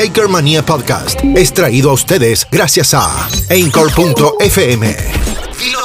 [0.00, 4.96] Taker Mania Podcast es traído a ustedes gracias a Anchor.fm.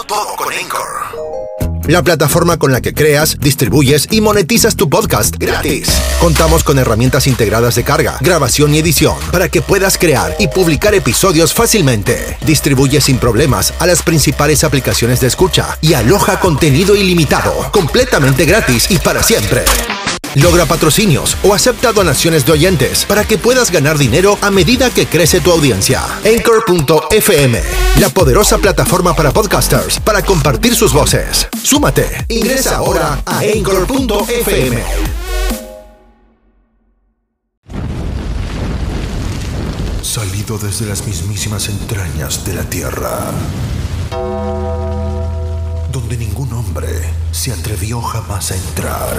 [0.07, 1.85] Todo con Anchor.
[1.89, 5.89] La plataforma con la que creas, distribuyes y monetizas tu podcast gratis.
[6.21, 10.95] Contamos con herramientas integradas de carga, grabación y edición para que puedas crear y publicar
[10.95, 12.37] episodios fácilmente.
[12.45, 18.89] Distribuye sin problemas a las principales aplicaciones de escucha y aloja contenido ilimitado, completamente gratis
[18.89, 19.65] y para siempre.
[20.35, 25.07] Logra patrocinios o acepta donaciones de oyentes para que puedas ganar dinero a medida que
[25.07, 26.03] crece tu audiencia.
[26.25, 27.61] Anchor.fm,
[27.99, 31.47] la poderosa plataforma para podcasters para compartir sus voces.
[31.63, 32.25] Súmate.
[32.27, 34.83] Ingresa ahora a Anchor.fm.
[40.01, 43.31] Salido desde las mismísimas entrañas de la Tierra,
[45.95, 46.89] donde ningún hombre
[47.31, 49.15] se atrevió jamás a entrar.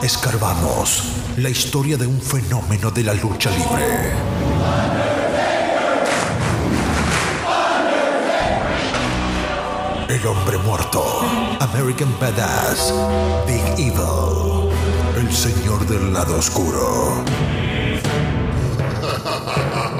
[0.00, 1.02] Escarbamos
[1.38, 4.12] la historia de un fenómeno de la lucha libre.
[10.08, 11.02] El hombre muerto,
[11.58, 12.94] American Badass,
[13.48, 14.70] Big Evil,
[15.16, 17.24] el señor del lado oscuro.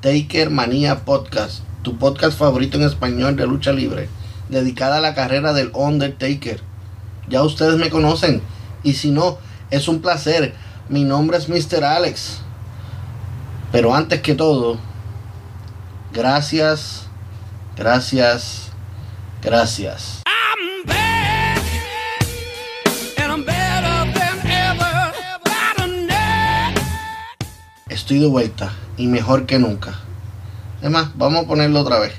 [0.00, 4.10] Taker Manía Podcast, tu podcast favorito en español de lucha libre,
[4.50, 6.60] dedicada a la carrera del Undertaker.
[7.28, 8.42] Ya ustedes me conocen,
[8.82, 9.38] y si no,
[9.70, 10.54] es un placer.
[10.90, 11.82] Mi nombre es Mr.
[11.82, 12.40] Alex.
[13.72, 14.78] Pero antes que todo,
[16.12, 17.06] gracias,
[17.74, 18.70] gracias,
[19.42, 20.22] gracias.
[27.88, 30.00] Estoy de vuelta y mejor que nunca.
[30.82, 32.12] Es más, vamos a ponerlo otra vez.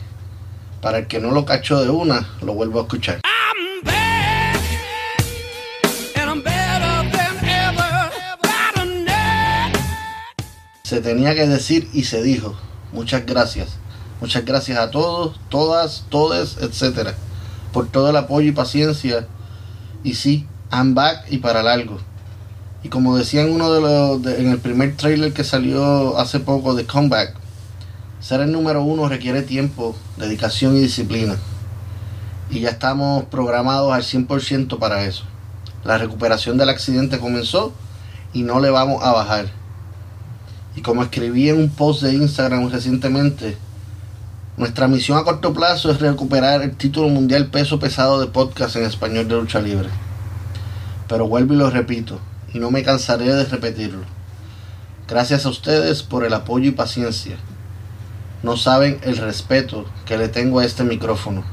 [0.81, 3.21] Para el que no lo cachó de una, lo vuelvo a escuchar.
[10.83, 12.55] Se tenía que decir y se dijo.
[12.93, 13.77] Muchas gracias.
[14.21, 17.13] Muchas gracias a todos, todas, todes, etcétera.
[17.73, 19.27] Por todo el apoyo y paciencia.
[20.03, 21.99] Y sí, I'm back y para largo.
[22.87, 26.73] Y como decía en uno de los en el primer trailer que salió hace poco
[26.73, 27.33] de Comeback,
[28.21, 31.35] ser el número uno requiere tiempo, dedicación y disciplina.
[32.49, 35.25] Y ya estamos programados al 100% para eso.
[35.83, 37.73] La recuperación del accidente comenzó
[38.31, 39.47] y no le vamos a bajar.
[40.77, 43.57] Y como escribí en un post de Instagram recientemente,
[44.55, 48.85] nuestra misión a corto plazo es recuperar el título mundial peso pesado de podcast en
[48.85, 49.89] español de lucha libre.
[51.09, 52.21] Pero vuelvo y lo repito,
[52.57, 54.03] y no me cansaré de repetirlo.
[55.07, 57.37] Gracias a ustedes por el apoyo y paciencia.
[58.41, 61.43] No saben el respeto que le tengo a este micrófono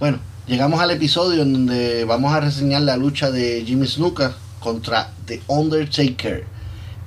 [0.00, 5.12] Bueno, llegamos al episodio en donde vamos a reseñar la lucha de Jimmy Snuka contra
[5.26, 6.46] The Undertaker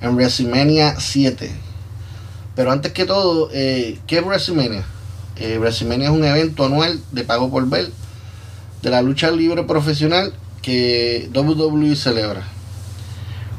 [0.00, 1.50] en WrestleMania 7.
[2.54, 4.84] Pero antes que todo, eh, ¿qué es WrestleMania?
[5.40, 7.90] Eh, WrestleMania es un evento anual de pago por ver
[8.80, 10.32] de la lucha libre profesional
[10.62, 12.44] que WWE celebra.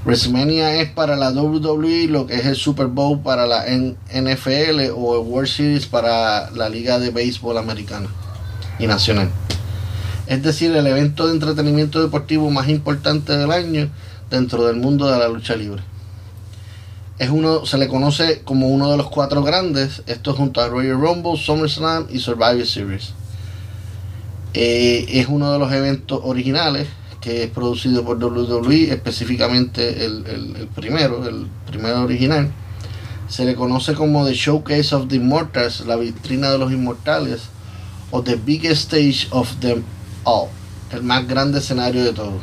[0.05, 5.21] WrestleMania es para la WWE lo que es el Super Bowl para la NFL o
[5.21, 8.07] el World Series para la Liga de Béisbol Americana
[8.79, 9.29] y Nacional.
[10.27, 13.89] Es decir, el evento de entretenimiento deportivo más importante del año
[14.29, 15.83] dentro del mundo de la lucha libre.
[17.19, 20.99] Es uno, se le conoce como uno de los cuatro grandes, esto junto a Royal
[20.99, 23.13] Rumble, SummerSlam y Survivor Series.
[24.53, 26.87] Eh, es uno de los eventos originales
[27.21, 32.51] que es producido por WWE, específicamente el, el- el primero, el primero original.
[33.27, 37.41] Se le conoce como The Showcase of the Immortals, la vitrina de los inmortales,
[38.15, 39.83] o The Biggest Stage of them
[40.23, 40.47] all,
[40.91, 42.41] el más grande escenario de todos.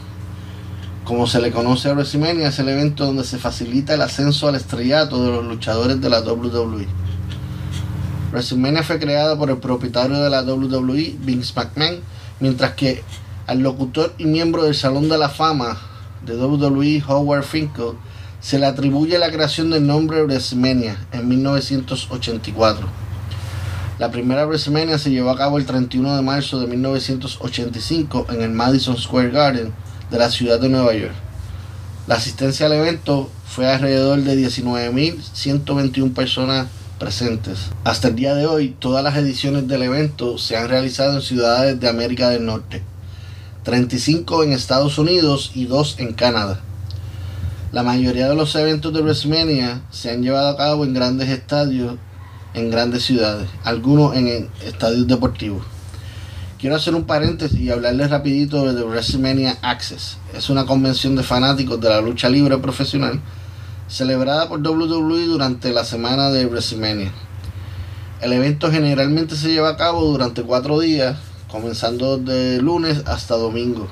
[1.03, 4.57] Como se le conoce a WrestleMania, es el evento donde se facilita el ascenso al
[4.57, 6.87] estrellato de los luchadores de la WWE.
[8.33, 12.01] WrestleMania fue creada por el propietario de la WWE, Vince McMahon,
[12.39, 13.03] mientras que
[13.47, 15.79] al locutor y miembro del Salón de la Fama
[16.27, 17.93] de WWE, Howard Finkel,
[18.41, 23.02] se le atribuye la creación del nombre WrestleMania en 1984.
[23.99, 28.51] La primera WrestleMania se llevó a cabo el 31 de marzo de 1985 en el
[28.51, 29.73] Madison Square Garden
[30.11, 31.13] de la ciudad de Nueva York.
[32.07, 36.69] La asistencia al evento fue alrededor de 19.121 personas
[36.99, 37.71] presentes.
[37.85, 41.79] Hasta el día de hoy, todas las ediciones del evento se han realizado en ciudades
[41.79, 42.83] de América del Norte,
[43.63, 46.61] 35 en Estados Unidos y 2 en Canadá.
[47.73, 51.97] La mayoría de los eventos de WrestleMania se han llevado a cabo en grandes estadios
[52.55, 55.65] en grandes ciudades, algunos en, estadios deportivos.
[56.59, 60.19] Quiero hacer un paréntesis y hablarles rapidito de WrestleMania Access.
[60.33, 63.21] Es una convención de fanáticos de la lucha libre profesional
[63.89, 67.13] celebrada por WWE durante la semana de WrestleMania.
[68.21, 73.89] El evento generalmente se lleva a cabo durante cuatro días, comenzando de lunes hasta domingo.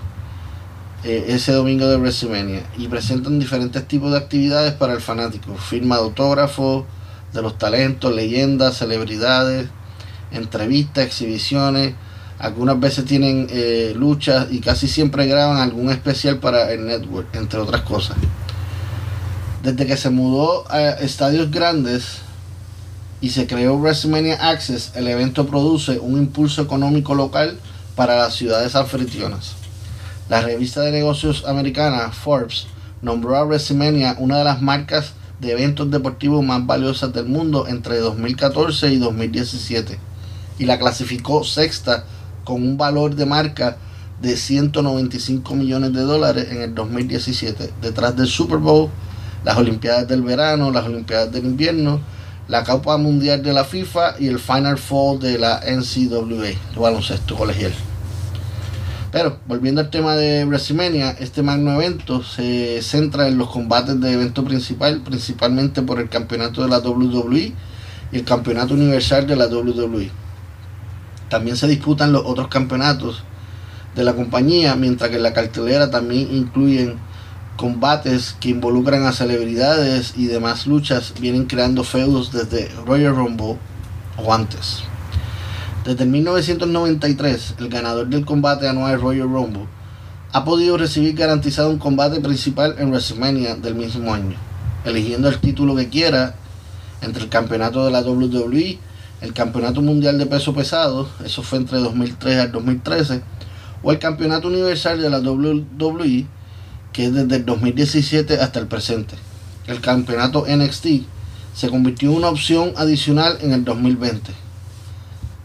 [1.03, 2.63] eh, ese domingo de WrestleMania.
[2.79, 5.57] Y presentan diferentes tipos de actividades para el fanático.
[5.57, 6.85] Firma de autógrafos,
[7.33, 9.69] de los talentos, leyendas, celebridades,
[10.31, 11.95] entrevistas, exhibiciones.
[12.39, 17.61] Algunas veces tienen eh, luchas y casi siempre graban algún especial para el network, entre
[17.61, 18.17] otras cosas.
[19.63, 22.23] Desde que se mudó a estadios grandes
[23.21, 27.59] y se creó WrestleMania Access, el evento produce un impulso económico local
[27.95, 29.53] para las ciudades anfitrionas.
[30.31, 32.67] La revista de negocios americana Forbes
[33.03, 37.99] nombró a WrestleMania una de las marcas de eventos deportivos más valiosas del mundo entre
[37.99, 39.99] 2014 y 2017
[40.59, 42.05] y la clasificó sexta
[42.45, 43.79] con un valor de marca
[44.21, 48.91] de 195 millones de dólares en el 2017, detrás del Super Bowl,
[49.45, 52.01] las Olimpiadas del verano, las Olimpiadas del invierno,
[52.49, 57.37] la Copa Mundial de la FIFA y el Final Four de la NCAA, de baloncesto
[57.37, 57.73] colegial.
[59.13, 64.13] Pero volviendo al tema de WrestleMania, este magno evento se centra en los combates de
[64.13, 67.53] evento principal, principalmente por el campeonato de la WWE
[68.13, 70.11] y el campeonato universal de la WWE.
[71.29, 73.25] También se disputan los otros campeonatos
[73.97, 76.97] de la compañía, mientras que la cartelera también incluyen
[77.57, 83.59] combates que involucran a celebridades y demás luchas, vienen creando feudos desde Royal Rumble
[84.17, 84.85] o antes.
[85.91, 89.67] Desde el 1993, el ganador del combate anual Royal Rumble
[90.31, 94.37] ha podido recibir garantizado un combate principal en WrestleMania del mismo año,
[94.85, 96.37] eligiendo el título que quiera
[97.03, 98.79] entre el campeonato de la WWE,
[99.21, 103.23] el campeonato mundial de peso pesado, eso fue entre 2003 al 2013,
[103.83, 106.25] o el campeonato universal de la WWE,
[106.93, 109.17] que es desde el 2017 hasta el presente.
[109.67, 110.87] el campeonato NXT,
[111.53, 114.50] se convirtió en una opción adicional en el 2020.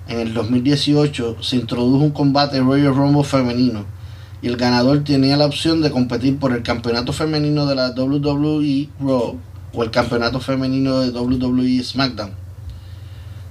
[0.07, 3.85] En el 2018 se introdujo un combate Royal Rumble femenino
[4.41, 8.89] y el ganador tenía la opción de competir por el campeonato femenino de la WWE
[8.99, 9.39] Raw
[9.73, 12.31] o el campeonato femenino de WWE SmackDown.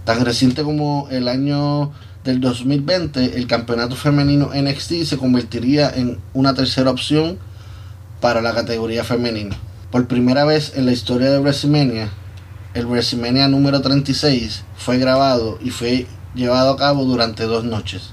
[0.04, 1.90] Tan reciente como el año
[2.22, 7.38] del 2020, el campeonato femenino NXT se convertiría en una tercera opción
[8.20, 9.56] para la categoría femenina.
[9.90, 12.10] Por primera vez en la historia de WrestleMania,
[12.74, 18.10] el WrestleMania número 36 fue grabado y fue llevado a cabo durante dos noches.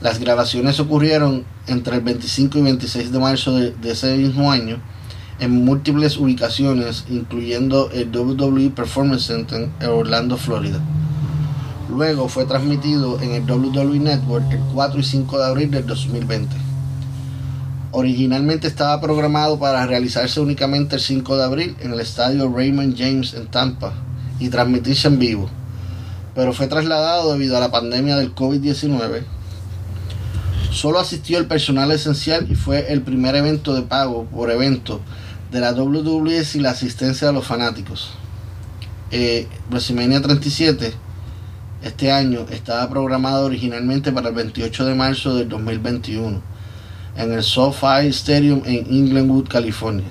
[0.00, 4.80] Las grabaciones ocurrieron entre el 25 y 26 de marzo de, de ese mismo año
[5.40, 10.80] en múltiples ubicaciones, incluyendo el WWE Performance Center en Orlando, Florida.
[11.90, 16.56] Luego fue transmitido en el WWE Network el 4 y 5 de abril del 2020.
[17.92, 23.34] Originalmente estaba programado para realizarse únicamente el 5 de abril en el estadio Raymond James
[23.34, 23.92] en Tampa
[24.40, 25.48] y transmitirse en vivo,
[26.34, 29.22] pero fue trasladado debido a la pandemia del COVID-19.
[30.70, 35.00] Solo asistió el personal esencial y fue el primer evento de pago por evento
[35.52, 38.10] de la WWE y la asistencia de los fanáticos.
[39.10, 40.94] Eh, WrestleMania 37
[41.84, 46.40] este año estaba programado originalmente para el 28 de marzo del 2021
[47.16, 50.08] en el SoFi Stadium en Inglewood, California.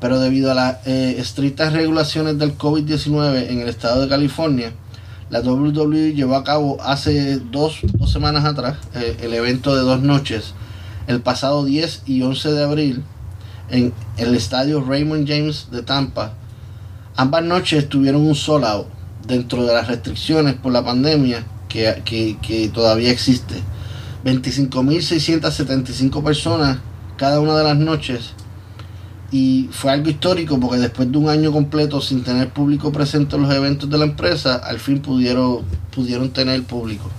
[0.00, 4.72] Pero debido a las eh, estrictas regulaciones del COVID-19 en el estado de California,
[5.28, 10.00] la WWE llevó a cabo hace dos, dos semanas atrás eh, el evento de dos
[10.00, 10.54] noches,
[11.08, 13.04] el pasado 10 y 11 de abril,
[13.70, 16.34] en el estadio Raymond James de Tampa.
[17.16, 18.86] Ambas noches tuvieron un sold out
[19.26, 23.56] dentro de las restricciones por la pandemia que, que, que todavía existe.
[24.24, 26.78] 25.675 personas
[27.16, 28.32] cada una de las noches
[29.30, 33.42] y fue algo histórico porque después de un año completo sin tener público presente en
[33.42, 35.62] los eventos de la empresa, al fin pudieron,
[35.94, 37.10] pudieron tener público.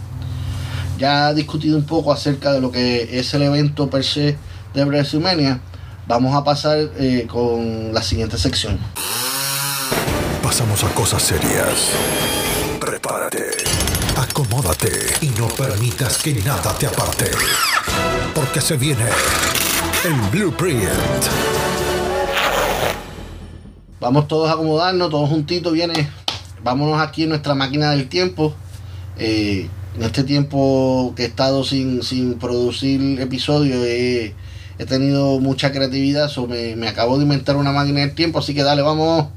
[0.97, 4.37] Ya he discutido un poco acerca de lo que es el evento per se
[4.73, 5.59] de WrestleMania.
[6.07, 8.79] Vamos a pasar eh, con la siguiente sección.
[10.41, 11.91] Pasamos a cosas serias.
[12.79, 13.49] Prepárate.
[14.15, 14.89] Acomódate
[15.21, 17.29] y no permitas que nada te aparte.
[18.33, 19.05] Porque se viene
[20.05, 21.56] el Blueprint.
[23.99, 26.07] Vamos todos a acomodarnos, todos juntitos, viene.
[26.63, 28.53] Vámonos aquí en nuestra máquina del tiempo.
[29.17, 34.35] Eh, en este tiempo que he estado sin, sin producir episodios, he,
[34.77, 36.29] he tenido mucha creatividad.
[36.47, 39.29] Me, me acabo de inventar una máquina del tiempo, así que dale, vamos,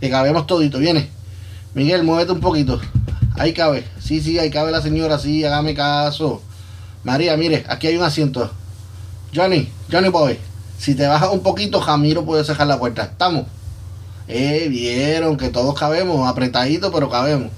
[0.00, 1.08] que cabemos todito, viene.
[1.74, 2.80] Miguel, muévete un poquito.
[3.36, 3.84] Ahí cabe.
[4.00, 6.42] Sí, sí, ahí cabe la señora, sí, hágame caso.
[7.04, 8.50] María, mire, aquí hay un asiento.
[9.32, 10.36] Johnny, Johnny Boy,
[10.78, 13.04] si te bajas un poquito, Jamiro puede cerrar la puerta.
[13.04, 13.46] ¿Estamos?
[14.32, 17.50] Eh, vieron que todos cabemos, apretadito, pero cabemos.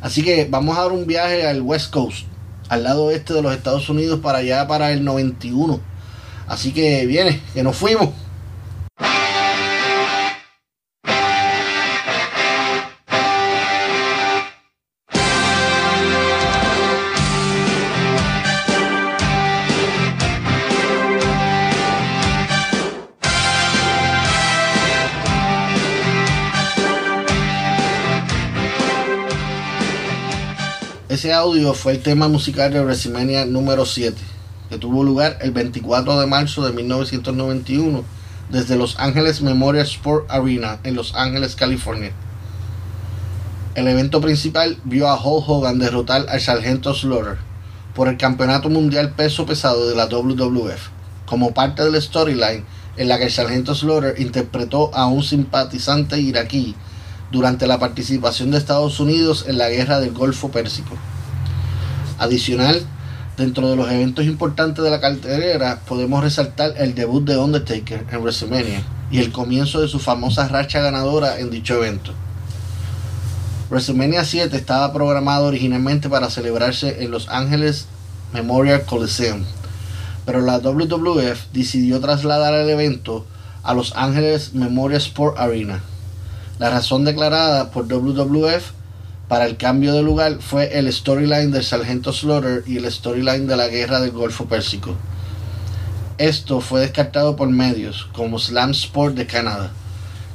[0.00, 2.26] Así que vamos a dar un viaje al West Coast,
[2.68, 5.80] al lado este de los Estados Unidos, para allá, para el 91.
[6.48, 8.08] Así que viene, que nos fuimos.
[31.38, 34.16] Audio fue el tema musical de WrestleMania número 7,
[34.68, 38.02] que tuvo lugar el 24 de marzo de 1991
[38.50, 42.10] desde Los Ángeles Memorial Sport Arena en Los Ángeles, California.
[43.76, 47.38] El evento principal vio a Hulk Hogan derrotar al Sargento Slaughter
[47.94, 50.88] por el Campeonato Mundial Peso Pesado de la WWF,
[51.24, 52.64] como parte del storyline
[52.96, 56.74] en la que el Sargento Slaughter interpretó a un simpatizante iraquí
[57.30, 60.96] durante la participación de Estados Unidos en la guerra del Golfo Pérsico.
[62.18, 62.82] Adicional,
[63.36, 68.20] dentro de los eventos importantes de la cartelera, podemos resaltar el debut de Undertaker en
[68.20, 72.12] WrestleMania y el comienzo de su famosa racha ganadora en dicho evento.
[73.70, 77.86] WrestleMania 7 estaba programado originalmente para celebrarse en Los Ángeles
[78.32, 79.44] Memorial Coliseum,
[80.26, 83.26] pero la WWF decidió trasladar el evento
[83.62, 85.80] a Los Ángeles Memorial Sport Arena.
[86.58, 88.77] La razón declarada por WWF
[89.28, 93.56] para el cambio de lugar fue el storyline del Sargento Slaughter y el storyline de
[93.56, 94.96] la guerra del Golfo Pérsico.
[96.16, 99.70] Esto fue descartado por medios como Slam Sport de Canadá,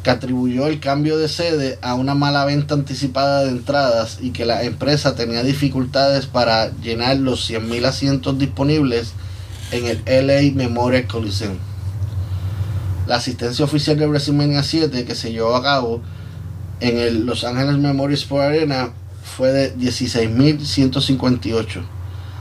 [0.03, 4.45] que atribuyó el cambio de sede a una mala venta anticipada de entradas y que
[4.45, 9.13] la empresa tenía dificultades para llenar los 100.000 asientos disponibles
[9.71, 11.57] en el LA Memorial Coliseum.
[13.07, 16.01] La asistencia oficial de WrestleMania 7 que se llevó a cabo
[16.83, 18.89] en el Los Ángeles Memorial Sport Arena
[19.23, 21.81] fue de 16.158,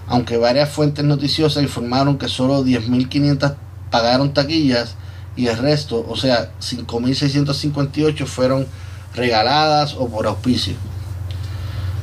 [0.09, 3.55] aunque varias fuentes noticiosas informaron que solo 10.500
[3.93, 4.97] pagaron taquillas
[5.37, 8.67] y el resto, o sea, 5.658 fueron
[9.15, 10.75] regaladas o por auspicio.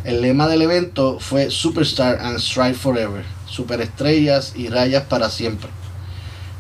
[0.05, 5.69] El lema del evento fue Superstar and Strive Forever, superestrellas y rayas para siempre.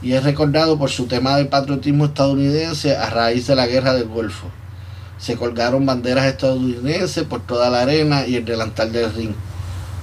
[0.01, 4.09] Y es recordado por su tema del patriotismo estadounidense a raíz de la guerra del
[4.09, 4.51] Golfo.
[5.19, 9.33] Se colgaron banderas estadounidenses por toda la arena y el delantal del ring.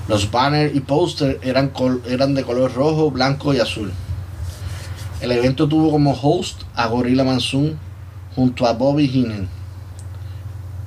[0.08, 1.72] Los banners y póster eran,
[2.06, 3.92] eran de color rojo, blanco y azul.
[5.20, 7.78] El evento tuvo como host a Gorilla Monsoon
[8.34, 9.48] junto a Bobby Heenan.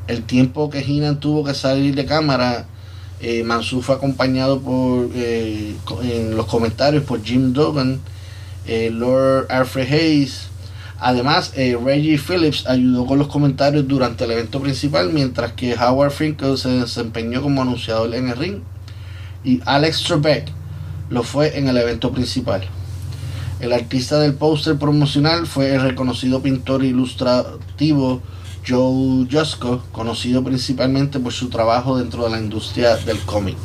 [0.07, 2.67] El tiempo que Heenan tuvo que salir de cámara,
[3.21, 3.43] eh,
[3.81, 7.99] fue acompañado por eh, en los comentarios por Jim Duggan,
[8.65, 10.48] eh, Lord Alfred Hayes.
[10.99, 16.11] Además, eh, Reggie Phillips ayudó con los comentarios durante el evento principal, mientras que Howard
[16.11, 18.61] Finkel se desempeñó como anunciador en el ring
[19.43, 20.51] y Alex Trebek
[21.09, 22.63] lo fue en el evento principal.
[23.59, 28.21] El artista del póster promocional fue el reconocido pintor ilustrativo
[28.67, 33.57] Joe Jusko, conocido principalmente por su trabajo dentro de la industria del cómic.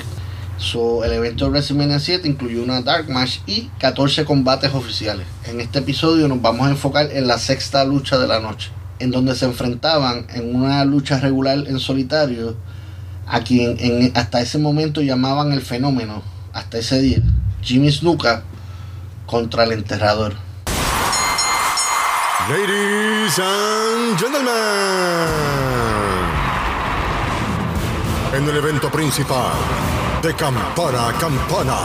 [0.59, 5.27] So, el evento de WrestleMania 7 incluyó una Dark Match y 14 combates oficiales.
[5.47, 9.11] En este episodio nos vamos a enfocar en la sexta lucha de la noche, en
[9.11, 12.57] donde se enfrentaban en una lucha regular en solitario
[13.27, 17.19] a quien en- hasta ese momento llamaban el fenómeno, hasta ese día,
[17.61, 18.43] Jimmy Snuka
[19.27, 20.35] contra el enterrador.
[22.49, 24.53] Ladies and gentlemen,
[28.35, 29.53] en el evento principal
[30.25, 31.77] de campana a campana.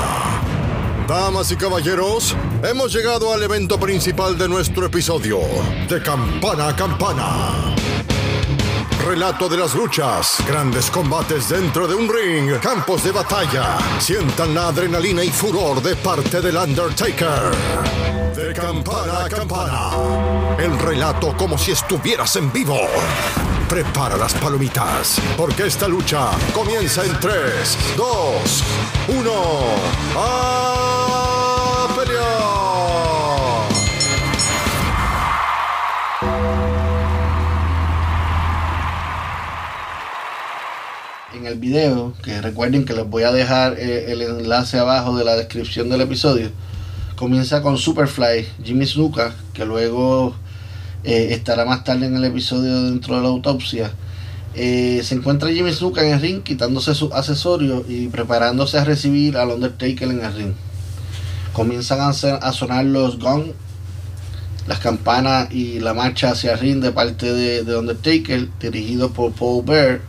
[1.06, 5.40] Damas y caballeros, hemos llegado al evento principal de nuestro episodio,
[5.90, 7.76] de campana a campana.
[9.06, 13.78] Relato de las luchas, grandes combates dentro de un ring, campos de batalla.
[14.00, 18.29] Sientan la adrenalina y furor de parte del Undertaker.
[18.40, 19.90] De campana a campana.
[20.58, 22.80] El relato como si estuvieras en vivo.
[23.68, 28.64] Prepara las palomitas, porque esta lucha comienza en 3, 2,
[29.10, 29.32] 1.
[30.16, 32.30] ¡A pelear!
[41.34, 45.26] en el video, que recuerden que les voy a dejar eh, el enlace abajo de
[45.26, 46.52] la descripción del episodio,
[47.20, 50.34] comienza con Superfly, Jimmy Snuka, que luego
[51.04, 53.92] eh, estará más tarde en el episodio dentro de la autopsia.
[54.56, 59.36] Eh, se encuentra Jimmy Snuka en el ring quitándose sus accesorios y preparándose a recibir
[59.36, 60.54] al Undertaker en el ring.
[61.52, 62.14] Comienzan a,
[62.54, 63.48] sonar los gong,
[64.66, 69.34] las campanas y la marcha hacia el ring de parte de, de Undertaker, dirigido por
[69.34, 70.09] Paul Bear.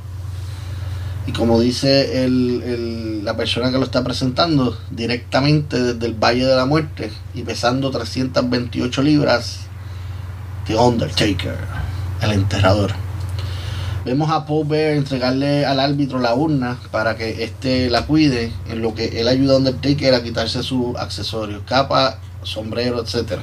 [1.26, 6.46] Y como dice el- el- la persona que lo está presentando, directamente desde el Valle
[6.46, 9.60] de la Muerte y pesando 328 libras,
[10.66, 11.56] The Undertaker,
[12.22, 12.92] el enterrador.
[14.04, 18.94] Vemos a Paul entregarle al árbitro la urna para que éste la cuide, en lo
[18.94, 23.42] que él ayuda a Undertaker a quitarse sus accesorios, capa, sombrero, etcétera.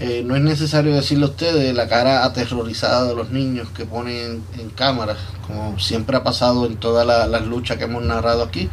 [0.00, 4.42] Eh, no es necesario decirle a ustedes la cara aterrorizada de los niños que ponen
[4.58, 8.68] en cámara, como siempre ha pasado en todas la- las luchas que hemos narrado aquí.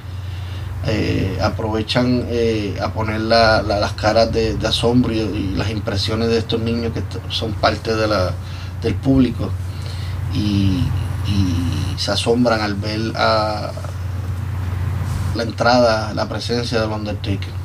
[0.88, 6.30] Eh, aprovechan eh, a poner la- la- las caras de, de asombro y, las impresiones
[6.30, 8.08] de estos niños que son parte de
[8.82, 9.52] del público
[10.34, 10.84] y,
[11.98, 13.72] se asombran al ver la
[15.44, 17.61] entrada, la presencia del Undertaker.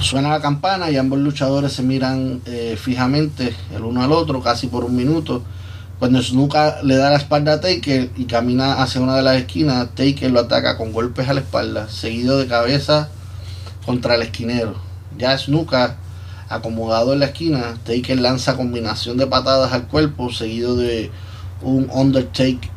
[0.00, 4.66] Suena la campana y ambos luchadores se miran eh, fijamente el uno al otro casi
[4.66, 5.42] por un minuto.
[5.98, 9.90] Cuando Snuka le da la espalda a Taker y camina hacia una de las esquinas,
[9.94, 13.10] Taker lo ataca con golpes a la espalda, seguido de cabeza
[13.84, 14.74] contra el esquinero.
[15.18, 15.96] Ya Snuka,
[16.48, 21.10] acomodado en la esquina, Taker lanza combinación de patadas al cuerpo, seguido de
[21.60, 22.70] un Undertaker,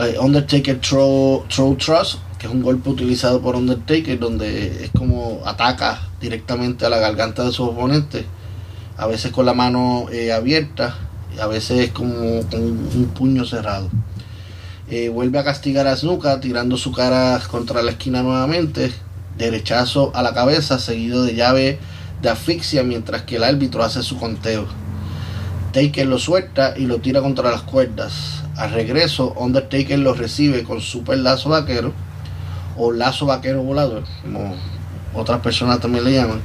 [0.00, 5.40] eh, Undertaker throw, throw Thrust, que es un golpe utilizado por Undertaker, donde es como
[5.44, 8.26] ataca directamente a la garganta de su oponente,
[8.96, 10.96] a veces con la mano eh, abierta,
[11.34, 13.88] y a veces como con un puño cerrado.
[14.88, 18.92] Eh, vuelve a castigar a Snuka tirando su cara contra la esquina nuevamente,
[19.36, 21.78] derechazo a la cabeza, seguido de llave
[22.22, 24.66] de asfixia, mientras que el árbitro hace su conteo.
[25.72, 28.42] Taker lo suelta y lo tira contra las cuerdas.
[28.56, 31.92] Al regreso, Undertaker lo recibe con super lazo vaquero
[32.76, 34.54] o lazo vaquero volador, como
[35.14, 36.40] otras personas también le llaman.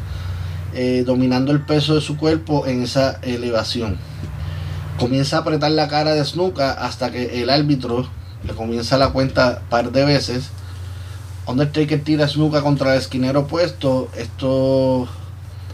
[0.74, 3.98] eh, dominando el peso de su cuerpo en esa elevación.
[5.00, 8.08] Comienza a apretar la cara de Snuka hasta que el árbitro
[8.46, 10.50] le comienza la cuenta par de veces.
[11.48, 14.10] Undertaker tira a Snuka contra el esquinero opuesto.
[14.16, 15.08] Esto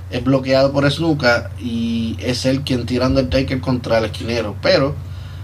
[0.09, 4.55] es bloqueado por Snuka y es él quien tira a Undertaker contra el esquinero.
[4.61, 4.95] Pero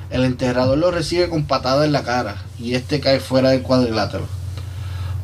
[0.10, 4.26] el enterrador lo recibe con patada en la cara y este cae fuera del cuadrilátero.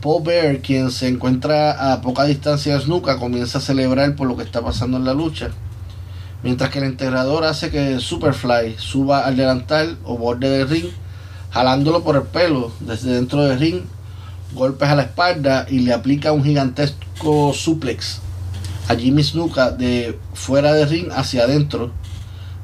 [0.01, 4.37] Paul Bear, quien se encuentra a poca distancia de Snuka, comienza a celebrar por lo
[4.37, 5.49] que está pasando en la lucha.
[6.41, 10.85] Mientras que el enterrador hace que Superfly suba al delantal o borde del ring,
[11.51, 13.81] jalándolo por el pelo desde dentro del ring,
[14.53, 18.21] golpes a la espalda y le aplica un gigantesco suplex
[18.87, 21.91] a Jimmy Snuka de fuera del ring hacia adentro,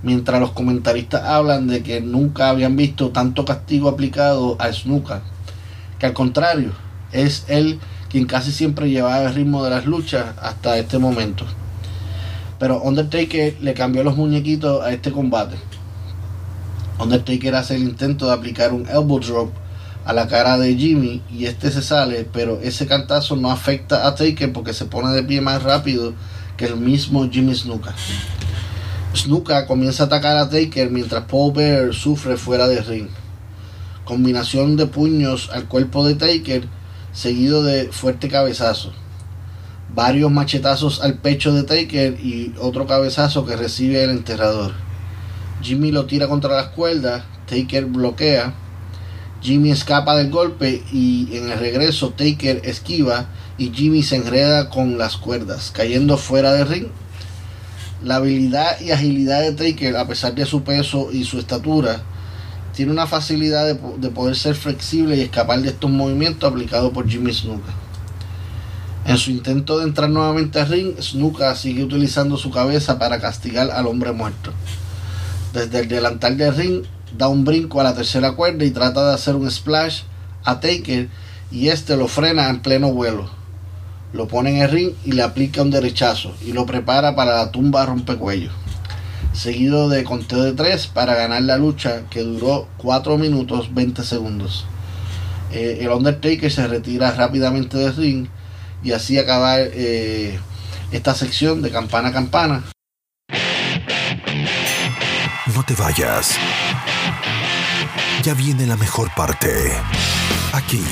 [0.04, 5.22] mientras los comentaristas hablan de que nunca habían visto tanto castigo aplicado a Snuka,
[6.00, 6.85] que al contrario,
[7.24, 11.46] es él quien casi siempre llevaba el ritmo de las luchas hasta este momento.
[12.60, 15.56] Pero Undertaker le cambió los muñequitos a este combate.
[17.00, 19.52] Undertaker hace el intento de aplicar un elbow drop
[20.06, 24.16] a la cara de Jimmy y este se sale, pero ese cantazo no afecta a
[24.16, 26.14] Taker porque se pone de pie más rápido
[26.58, 27.94] que el mismo Jimmy Snuka.
[29.16, 33.08] Snuka comienza a atacar a Taker mientras Paul Bear sufre fuera del ring.
[34.06, 36.68] Combinación de puños al cuerpo de Taker
[37.16, 38.94] seguido de fuerte cabezazo.
[39.96, 44.74] Varios machetazos al pecho de Taker y otro cabezazo que recibe el enterrador.
[45.62, 48.54] Jimmy lo tira contra las cuerdas, Taker bloquea,
[49.42, 54.98] Jimmy escapa del golpe y en el regreso Taker esquiva y Jimmy se enreda con
[54.98, 56.88] las cuerdas, cayendo fuera del ring.
[58.04, 62.04] La habilidad y agilidad de Taker, a pesar de su peso y su estatura,
[62.76, 67.08] tiene una facilidad de, de poder ser flexible y escapar de estos movimientos aplicados por
[67.10, 67.72] Jimmy Snuka.
[69.06, 73.72] En su intento de entrar nuevamente al ring, Snuka sigue utilizando su cabeza para castigar
[73.72, 74.52] al hombre muerto.
[75.54, 76.84] Desde el delantal del ring,
[77.18, 80.02] da un brinco a la tercera cuerda y trata de hacer un splash
[80.44, 81.08] a Taker
[81.52, 83.30] y este lo frena en pleno vuelo.
[84.12, 87.52] Lo pone en el ring y le aplica un derechazo y lo prepara para la
[87.52, 88.52] tumba rompecuello.
[89.36, 94.66] Seguido de conteo de 3 para ganar la lucha que duró 4 minutos 20 segundos.
[95.52, 98.28] Eh, el Undertaker se retira rápidamente del ring
[98.84, 100.40] y así acabar eh,
[100.92, 102.64] esta sección de campana a campana.
[105.54, 106.38] No te vayas.
[108.24, 109.50] Ya viene la mejor parte.
[110.54, 110.84] Aquí,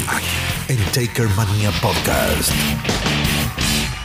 [0.67, 2.51] en Taker Mania Podcast.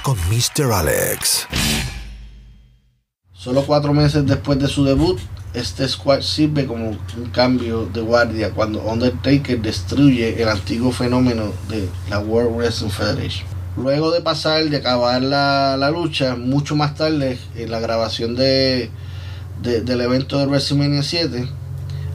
[0.02, 0.72] Con Mr.
[0.72, 1.46] Alex.
[3.38, 5.18] Solo cuatro meses después de su debut,
[5.54, 11.88] este squad sirve como un cambio de guardia cuando Undertaker destruye el antiguo fenómeno de
[12.10, 13.46] la World Wrestling Federation.
[13.76, 18.90] Luego de pasar, de acabar la, la lucha, mucho más tarde, en la grabación de,
[19.62, 21.48] de- del evento de WrestleMania 7,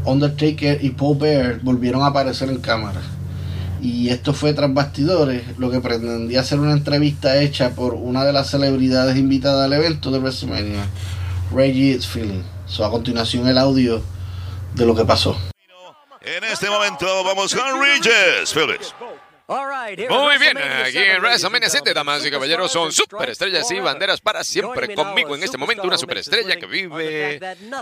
[0.05, 2.99] Undertaker y Paul Bear volvieron a aparecer en cámara.
[3.83, 8.31] Y esto fue tras bastidores, lo que pretendía ser una entrevista hecha por una de
[8.31, 10.85] las celebridades invitadas al evento de WrestleMania,
[11.53, 12.43] Reggie Feeling.
[12.65, 14.01] So, a continuación el audio
[14.73, 15.37] de lo que pasó.
[16.21, 18.95] En este momento vamos con Regis Phillips.
[20.09, 24.93] Muy bien, aquí en WrestleMania 7, damas y caballeros, son superestrellas y banderas para siempre
[24.95, 25.83] conmigo en este momento.
[25.83, 27.39] Una superestrella que vive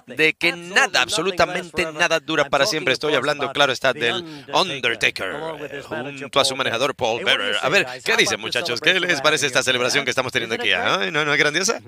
[0.07, 2.93] de que nada, absolutamente nada dura para siempre.
[2.93, 5.35] Estoy hablando, claro está, del Undertaker,
[5.71, 7.57] eh, junto a su manejador Paul Bearer.
[7.61, 8.81] A ver, ¿qué dicen muchachos?
[8.81, 10.71] ¿Qué les parece esta celebración que estamos teniendo aquí?
[10.71, 11.81] Ay, ¿No, no es grandiosa?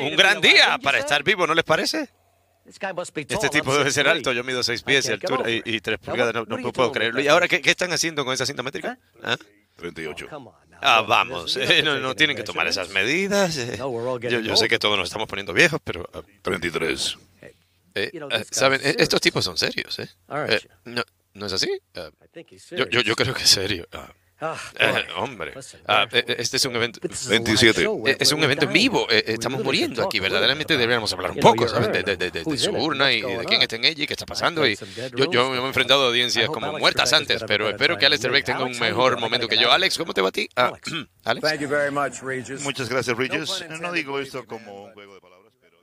[0.00, 2.08] Un gran día para estar vivo, ¿no les parece?
[2.66, 6.34] Este tipo debe ser alto, yo mido 6 pies de altura y, y 3 pulgadas,
[6.34, 7.20] no, no puedo creerlo.
[7.20, 8.98] ¿Y ahora qué, qué están haciendo con esa cinta métrica?
[9.22, 9.36] ¿Ah?
[9.76, 10.28] 38.
[10.80, 13.56] Ah, vamos, eh, no, no tienen que tomar esas medidas.
[13.58, 13.76] eh.
[13.76, 16.08] Yo, yo sé que todos nos estamos poniendo viejos, pero...
[16.14, 17.18] ah, 33.
[17.94, 18.80] eh, ah, ¿Saben?
[18.82, 20.08] Eh, Estos tipos son serios, ¿eh?
[20.48, 21.02] Eh, no,
[21.34, 21.68] ¿No es así?
[21.94, 22.10] Ah,
[22.70, 23.86] yo, yo, yo creo que es serio.
[24.40, 25.54] Ah, eh, hombre,
[25.86, 26.98] Ah, eh, este es un evento...
[27.28, 27.82] 27.
[28.06, 31.92] eh, Es un evento en vivo, estamos muriendo aquí, verdaderamente deberíamos hablar un poco, ¿sabes?
[31.92, 34.12] De, de- de- de- de su urna y de quién está en ella y qué
[34.12, 34.66] está pasando.
[34.66, 34.76] Y
[35.16, 38.44] yo, yo me he enfrentado a audiencias como muertas antes, pero espero que Alex Trebek
[38.44, 39.70] tenga un mejor momento que yo.
[39.72, 40.48] Alex, ¿cómo te va a ti?
[40.56, 40.72] Ah,
[41.24, 41.46] Alex.
[41.48, 42.60] Thank you very much, Regis.
[42.62, 43.64] Muchas gracias, Regis.
[43.80, 45.76] No digo esto como un juego de palabras, pero...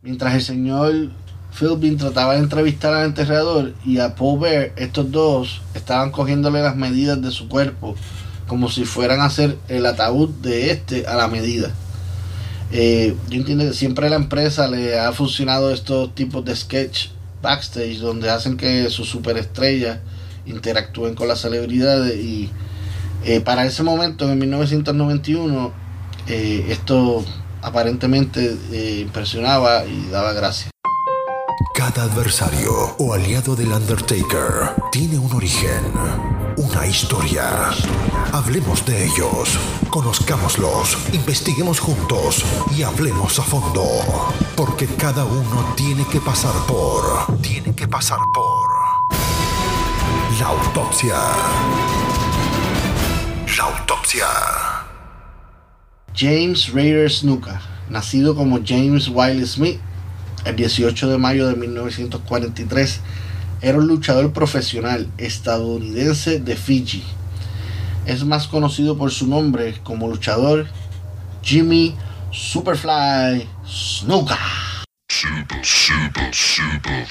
[0.00, 1.10] Mientras el señor
[1.58, 6.76] Philbin trataba de entrevistar al enterrador y a Paul Bear, estos dos estaban cogiéndole las
[6.76, 7.96] medidas de su cuerpo
[8.46, 11.70] como si fueran a hacer el ataúd de este a la medida.
[12.70, 17.08] Eh, yo entiendo que siempre la empresa le ha funcionado estos tipos de sketch
[17.42, 19.98] backstage donde hacen que sus superestrellas
[20.46, 22.50] interactúen con las celebridades y
[23.24, 25.72] eh, para ese momento en 1991
[26.28, 27.24] eh, esto
[27.62, 28.56] aparentemente
[29.00, 30.70] impresionaba y daba gracia.
[31.74, 35.82] Cada adversario o aliado del Undertaker tiene un origen,
[36.56, 37.70] una historia.
[38.32, 39.58] Hablemos de ellos,
[39.90, 42.44] conozcámoslos, investiguemos juntos
[42.76, 43.82] y hablemos a fondo.
[44.56, 47.40] Porque cada uno tiene que pasar por.
[47.42, 48.68] Tiene que pasar por.
[50.38, 51.16] La autopsia.
[53.56, 54.26] La autopsia.
[56.14, 59.80] James Raider Snuka, nacido como James Wiley Smith
[60.44, 63.00] el 18 de mayo de 1943,
[63.60, 67.02] era un luchador profesional estadounidense de Fiji.
[68.06, 70.66] Es más conocido por su nombre como luchador
[71.42, 71.94] Jimmy
[72.30, 74.38] Superfly Snuka.
[75.08, 77.06] Super, super, super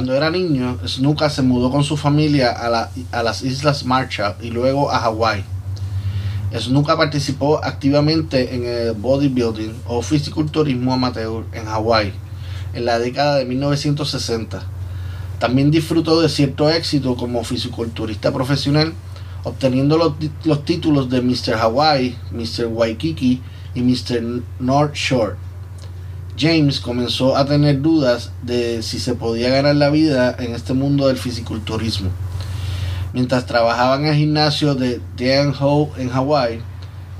[0.00, 4.34] Cuando era niño, Snuka se mudó con su familia a, la- a las Islas Marshall
[4.40, 5.44] y luego a Hawái.
[6.58, 12.14] Snuka participó activamente en el bodybuilding o fisiculturismo amateur en Hawái
[12.72, 14.62] en la década de 1960.
[15.38, 18.94] También disfrutó de cierto éxito como fisiculturista profesional,
[19.44, 21.56] obteniendo los, los títulos de Mr.
[21.60, 22.68] Hawaii, Mr.
[22.72, 23.42] Waikiki
[23.74, 24.40] y Mr.
[24.60, 25.34] North Shore.
[26.40, 31.08] James comenzó a tener dudas de si se podía ganar la vida en este mundo
[31.08, 32.08] del fisiculturismo.
[33.12, 36.62] Mientras trabajaba en el gimnasio de Dan Ho en Hawái,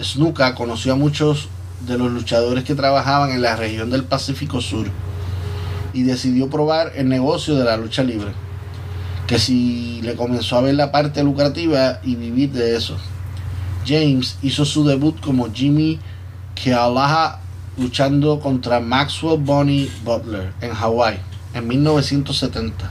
[0.02, 1.50] Snuka conoció a muchos
[1.86, 4.86] de los luchadores que trabajaban en la región del Pacífico Sur
[5.92, 8.30] y decidió probar el negocio de la lucha libre,
[9.26, 12.96] que si le comenzó a ver la parte lucrativa y vivir de eso.
[13.86, 15.98] James hizo su debut como Jimmy
[16.54, 17.40] Kealaha
[17.80, 21.18] luchando contra Maxwell Bonnie Butler en Hawái
[21.54, 22.90] en 1970.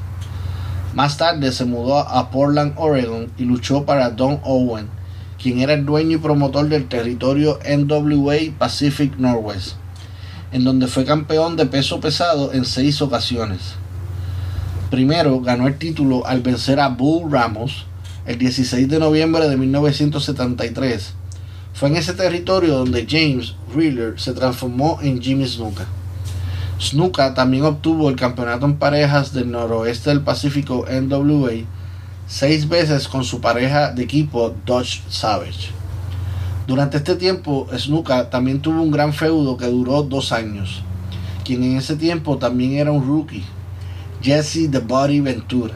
[0.96, 4.88] Más tarde se mudó a Portland, Oregon y luchó para Don Owen,
[5.42, 9.76] quien era el dueño y promotor del territorio NWA Pacific Northwest,
[10.52, 13.76] en donde fue campeón de peso pesado en seis ocasiones.
[14.90, 17.86] Primero ganó el título al vencer a Bull Ramos
[18.26, 21.14] el 16 de noviembre de 1973.
[21.80, 25.86] Fue en ese territorio donde James Wheeler se transformó en Jimmy Snuka.
[26.78, 31.64] Snuka también obtuvo el campeonato en parejas del noroeste del Pacífico NWA
[32.28, 35.70] seis veces con su pareja de equipo Dodge Savage.
[36.68, 40.84] Durante este tiempo, Snuka también tuvo un gran feudo que duró dos años,
[41.46, 43.46] quien en ese tiempo también era un rookie,
[44.22, 45.76] Jesse The Body Ventura.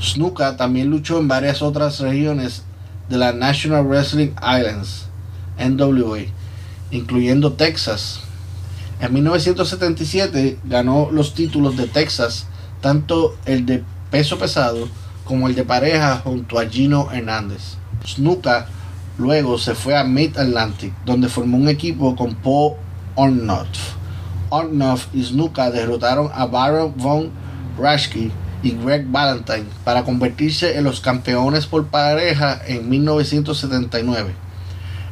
[0.00, 2.62] Snuka también luchó en varias otras regiones
[3.10, 5.06] de la National Wrestling Islands,
[5.58, 6.20] NWA,
[6.92, 8.20] incluyendo Texas.
[9.00, 12.46] En 1977 ganó los títulos de Texas,
[12.80, 14.88] tanto el de peso pesado
[15.24, 17.76] como el de pareja junto a Gino Hernández.
[18.06, 18.68] Snuka
[19.18, 22.74] luego se fue a Mid Atlantic, donde formó un equipo con Paul
[23.16, 23.96] Ornoff.
[24.50, 27.30] Ornoff y Snuka derrotaron a Baron von
[27.76, 28.30] Raschke
[28.62, 34.34] y Greg Valentine para convertirse en los campeones por pareja en 1979.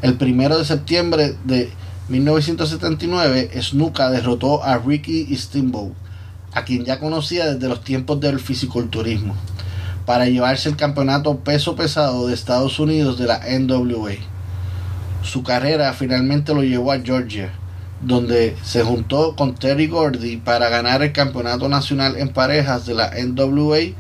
[0.03, 1.73] El primero de septiembre de
[2.09, 5.93] 1979, Snuka derrotó a Ricky Steamboat,
[6.55, 9.35] a quien ya conocía desde los tiempos del fisiculturismo,
[10.07, 14.13] para llevarse el campeonato peso pesado de Estados Unidos de la NWA.
[15.23, 17.53] Su carrera finalmente lo llevó a Georgia,
[18.01, 23.11] donde se juntó con Terry Gordy para ganar el campeonato nacional en parejas de la
[23.11, 23.95] NWA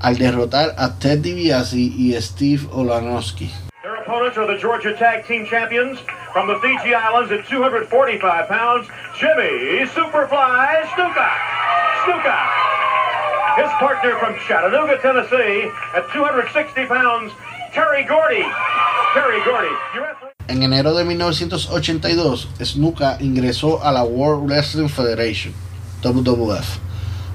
[0.00, 3.50] al derrotar a Ted DiBiase y Steve Olanowski.
[3.82, 5.98] Their opponents are the Georgia Tag Team Champions
[6.32, 11.30] from the Fiji Islands at 245 pounds, Jimmy Superfly Snuka.
[12.04, 12.66] Snuka.
[13.56, 17.32] His partner from Chattanooga, Tennessee at 260 pounds,
[17.72, 18.44] Terry Gordy.
[19.14, 20.25] Terry Gordy.
[20.48, 25.52] En enero de 1982, Snuka ingresó a la World Wrestling Federation,
[26.04, 26.78] WWF,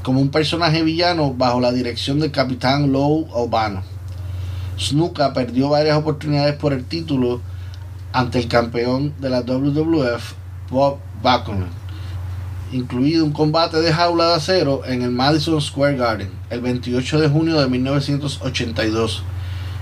[0.02, 3.84] como un personaje villano bajo la dirección del capitán Lou Albano.
[4.80, 7.42] Snuka perdió varias oportunidades por el título
[8.14, 10.34] ante el campeón de la WWF,
[10.70, 11.68] Bob Backlund,
[12.72, 17.28] incluido un combate de jaula de acero en el Madison Square Garden el 28 de
[17.28, 19.24] junio de 1982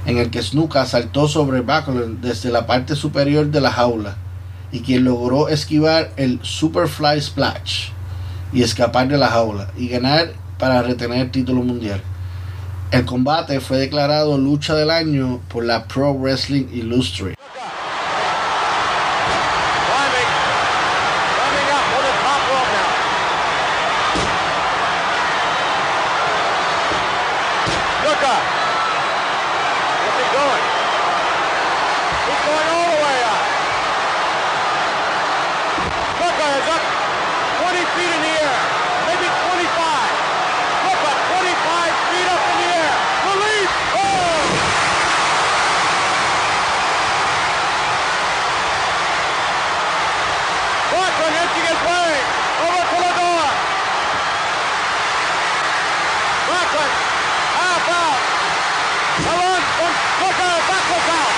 [0.06, 4.16] en el que Snuka saltó sobre Backlund desde la parte superior de la jaula
[4.72, 7.90] y quien logró esquivar el Superfly Splash
[8.54, 12.02] y escapar de la jaula y ganar para retener el título mundial.
[12.92, 17.36] El combate fue declarado lucha del año por la Pro Wrestling Illustrated.
[19.86, 20.30] Climbing.
[21.38, 22.90] Climbing up on the top rope now.
[28.10, 28.36] Luka.
[30.02, 30.66] What's he going?
[32.26, 33.42] He's going all the way up.
[36.20, 36.84] Luka is up
[37.62, 38.58] 20 feet in the air.
[39.06, 39.70] Maybe 25.
[40.90, 42.94] Luka 25 feet up in the air.
[43.30, 43.74] Release.
[43.94, 44.40] Oh!
[50.92, 52.10] Backlund inching his way
[52.66, 53.46] over to the door.
[56.50, 56.94] Backlund
[57.60, 58.22] half out.
[59.20, 60.54] A run from Booker.
[60.70, 61.36] Backlund's out.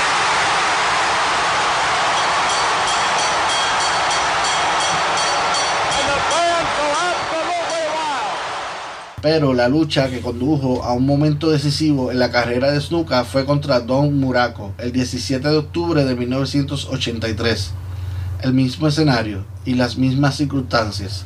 [5.98, 8.38] And the fans go absolutely wild.
[9.34, 13.46] Pero la lucha que condujo a un momento decisivo en la carrera de Snuka fue
[13.46, 17.72] contra Don Muraco el 17 de octubre de 1983.
[18.42, 21.26] El mismo escenario y las mismas circunstancias.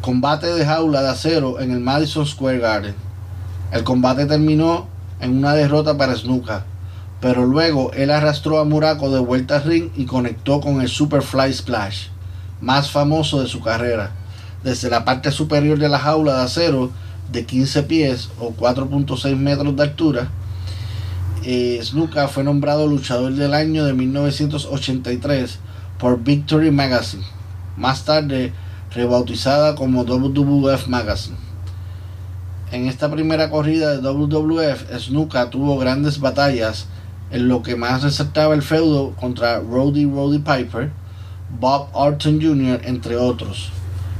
[0.00, 2.96] Combate de jaula de acero en el Madison Square Garden.
[3.70, 4.88] El combate terminó
[5.20, 6.64] en una derrota para Snuka,
[7.20, 11.52] pero luego él arrastró a Muraco de vuelta al ring y conectó con el Superfly
[11.52, 12.08] Splash,
[12.60, 14.10] más famoso de su carrera,
[14.64, 16.90] desde la parte superior de la jaula de acero
[17.30, 20.30] de 15 pies o 4.6 metros de altura.
[21.44, 25.58] Eh, Snuka fue nombrado luchador del año de 1983
[25.98, 27.24] por Victory Magazine,
[27.76, 28.52] más tarde
[28.94, 31.36] rebautizada como WWF Magazine.
[32.70, 36.86] En esta primera corrida de WWF, Snuka tuvo grandes batallas
[37.30, 40.90] en lo que más resaltaba el feudo contra Roddy Roddy Piper,
[41.60, 43.70] Bob Orton Jr., entre otros.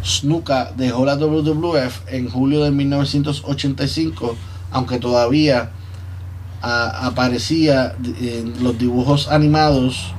[0.05, 4.37] Snuka dejó la WWF en julio de 1985,
[4.71, 5.71] aunque todavía
[6.61, 10.13] aparecía en los dibujos animados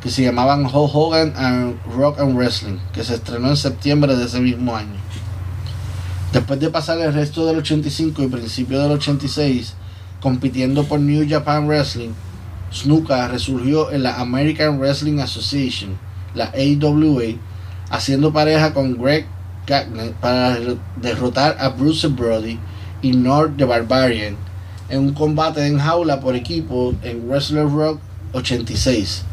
[0.00, 4.24] que se llamaban Hulk Hogan and Rock and Wrestling, que se estrenó en septiembre de
[4.24, 4.96] ese mismo año.
[6.32, 9.74] Después de pasar el resto del 85 y principio del 86
[10.20, 12.10] compitiendo por New Japan Wrestling,
[12.72, 15.96] Snuka resurgió en la American Wrestling Association,
[16.34, 17.36] la AWA,
[17.90, 19.26] haciendo pareja con Greg
[19.66, 20.58] Gagne para
[21.00, 22.58] derrotar a Bruce Brody
[23.02, 24.36] y Nord the Barbarian
[24.88, 28.00] en un combate en jaula por equipo en Wrestler Rock
[28.32, 29.24] 86.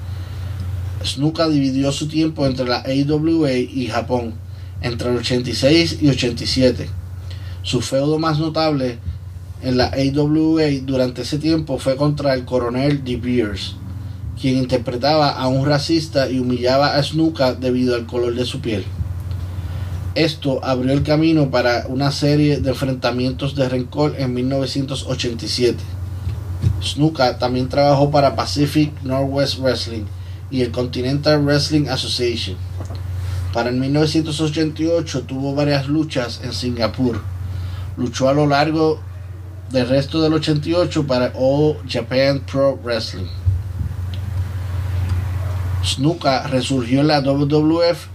[1.04, 4.34] Snuka dividió su tiempo entre la AWA y Japón
[4.82, 6.90] entre el 86 y 87.
[7.62, 8.98] Su feudo más notable
[9.62, 13.76] en la AWA durante ese tiempo fue contra el coronel De Beers,
[14.40, 18.84] quien interpretaba a un racista y humillaba a Snuka debido al color de su piel.
[20.16, 25.78] Esto abrió el camino para una serie de enfrentamientos de rencor en 1987.
[26.84, 30.04] Snuka también trabajó para Pacific Northwest Wrestling
[30.52, 32.58] y el Continental Wrestling Association.
[33.54, 37.22] Para el 1988 tuvo varias luchas en Singapur.
[37.98, 39.00] Luchó a lo largo
[39.72, 43.43] del resto del 88 para All Japan Pro Wrestling.
[45.84, 48.08] Snuka resurgió en la WWF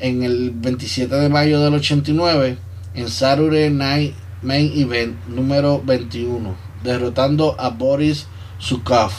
[0.00, 2.58] en el 27 de mayo del 89
[2.94, 8.26] en Saturday Night Main Event número 21, derrotando a Boris
[8.60, 9.10] Zukov.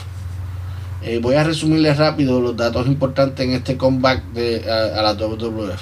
[1.02, 5.14] Eh, voy a resumirles rápido los datos importantes en este comeback de, a, a la
[5.14, 5.82] WWF.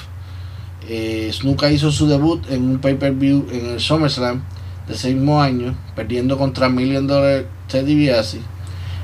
[0.90, 4.44] Eh, Snuka hizo su debut en un pay-per-view en el SummerSlam
[4.88, 8.40] de ese mismo año, perdiendo contra Million Dollar Teddy DiBiase.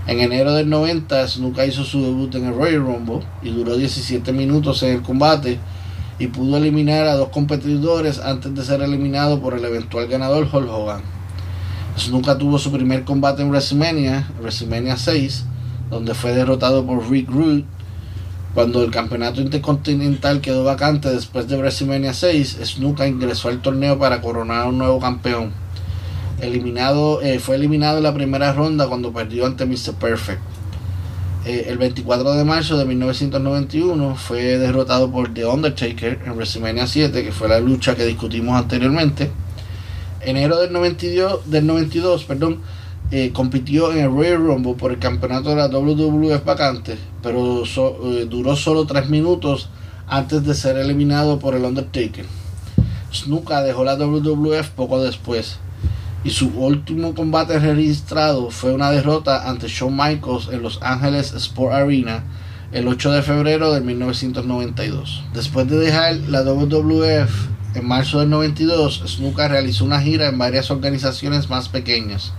[0.06, 4.34] En enero del 90, Snuka hizo su debut en el Royal Rumble y duró 17
[4.34, 5.60] minutos en el combate
[6.20, 10.70] y pudo eliminar a dos competidores antes de ser eliminado por el eventual ganador Hulk
[10.70, 11.02] Hogan.
[11.98, 15.46] Snuka tuvo su primer combate en WrestleMania, WrestleMania 6,
[15.90, 17.64] donde fue derrotado por Rick Rude.
[18.54, 24.22] Cuando el campeonato intercontinental quedó vacante después de WrestleMania 6, Snuka ingresó al torneo para
[24.22, 25.63] coronar a un nuevo campeón.
[26.44, 29.94] Eliminado, eh, fue eliminado en la primera ronda cuando perdió ante Mr.
[30.00, 30.42] Perfect.
[31.46, 37.24] Eh, el 24 de marzo de 1991 fue derrotado por The Undertaker en WrestleMania 7,
[37.24, 39.32] que fue la lucha que discutimos anteriormente.
[40.22, 42.60] Enero del 92, del 92 perdón,
[43.12, 47.98] eh, compitió en el Royal Rumble por el campeonato de la WWF vacante, pero so-
[48.18, 49.70] eh, duró solo 3 minutos
[50.08, 52.26] antes de ser eliminado por el Undertaker.
[53.14, 55.60] Snuka dejó la WWF poco después
[56.24, 61.74] y su último combate registrado fue una derrota ante Shawn Michaels en Los Ángeles Sport
[61.74, 62.24] Arena
[62.72, 65.24] el 8 de febrero de 1992.
[65.34, 70.72] Después de dejar la WWF en marzo del 92, Snuka realizó una gira en varias
[70.72, 72.34] organizaciones más pequeñas,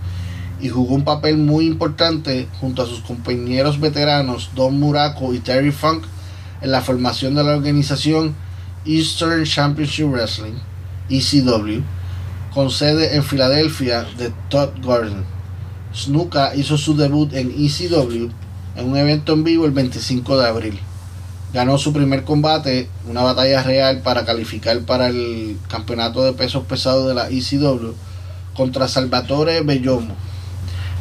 [0.61, 5.71] y jugó un papel muy importante junto a sus compañeros veteranos Don Muraco y Terry
[5.71, 6.05] Funk
[6.61, 8.35] en la formación de la organización
[8.85, 10.55] Eastern Championship Wrestling,
[11.09, 11.81] ECW,
[12.55, 15.25] con sede en Filadelfia de Todd Gordon.
[15.93, 18.29] Snuka hizo su debut en ECW
[18.77, 20.79] en un evento en vivo el 25 de abril.
[21.53, 27.09] Ganó su primer combate, una batalla real para calificar para el campeonato de pesos pesados
[27.09, 27.91] de la ECW
[28.55, 30.15] contra Salvatore Bellomo,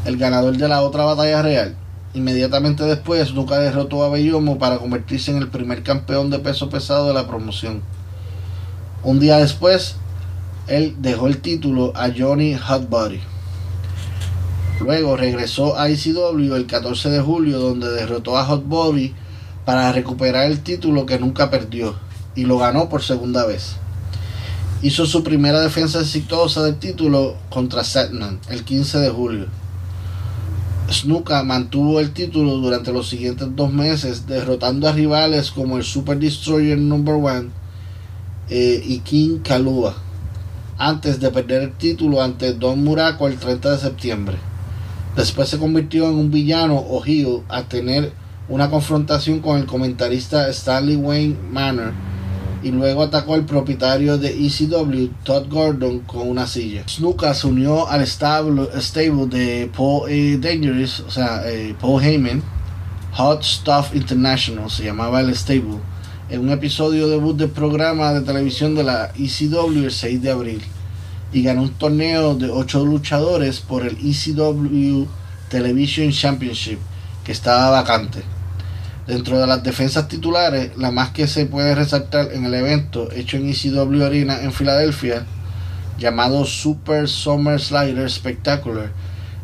[0.07, 1.77] el ganador de la otra batalla real.
[2.15, 7.07] Inmediatamente después, Snuka derrotó a Bellomo para convertirse en el primer campeón de peso pesado
[7.07, 7.81] de la promoción.
[9.05, 9.99] Un día después,
[10.67, 13.21] él dejó el título a Johnny Hotbody.
[14.81, 19.15] Luego regresó a ECW el 14 de julio donde derrotó a Hotbody
[19.65, 21.95] para recuperar el título que nunca perdió
[22.35, 23.77] y lo ganó por segunda vez.
[24.83, 29.47] Hizo su primera defensa exitosa del título contra Setman el 15 de julio.
[30.91, 36.19] Snuka mantuvo el título durante los siguientes dos meses, derrotando a rivales como el Super
[36.19, 37.49] Destroyer Number One
[38.51, 39.97] eh, y King Kalua,
[40.79, 44.37] antes de perder el título ante Don Muraco el 30 de septiembre.
[45.17, 48.13] Después se convirtió en un villano o heel a tener
[48.49, 51.93] una confrontación con el comentarista Stanley Wayne Manor
[52.65, 56.83] y luego atacó al propietario de ECW, Todd Gordon, con una silla.
[56.89, 58.69] Snuka se unió al stable,
[59.29, 61.05] de Paul Dangerous,
[61.45, 62.43] eh, Paul Heyman,
[63.13, 65.79] Hot Stuff International, se llamaba el stable,
[66.31, 70.63] en un episodio debut del programa de televisión de la ECW el 6 de abril
[71.33, 75.07] y ganó un torneo de 8 luchadores por el ECW
[75.51, 76.79] Television Championship
[77.25, 78.23] que estaba vacante.
[79.07, 83.37] Dentro de las defensas titulares, la más que se puede resaltar en el evento hecho
[83.37, 85.27] en ECW Arena en Filadelfia,
[85.99, 88.93] llamado Super Summer Slider Spectacular,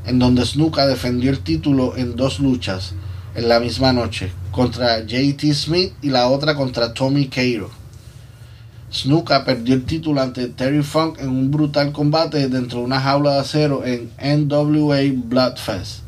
[0.07, 2.95] en donde Snuka defendió el título en dos luchas
[3.35, 7.71] en la misma noche, contra JT Smith y la otra contra Tommy Cairo.
[8.93, 13.35] Snuka perdió el título ante Terry Funk en un brutal combate dentro de una jaula
[13.35, 16.01] de acero en NWA Bloodfest.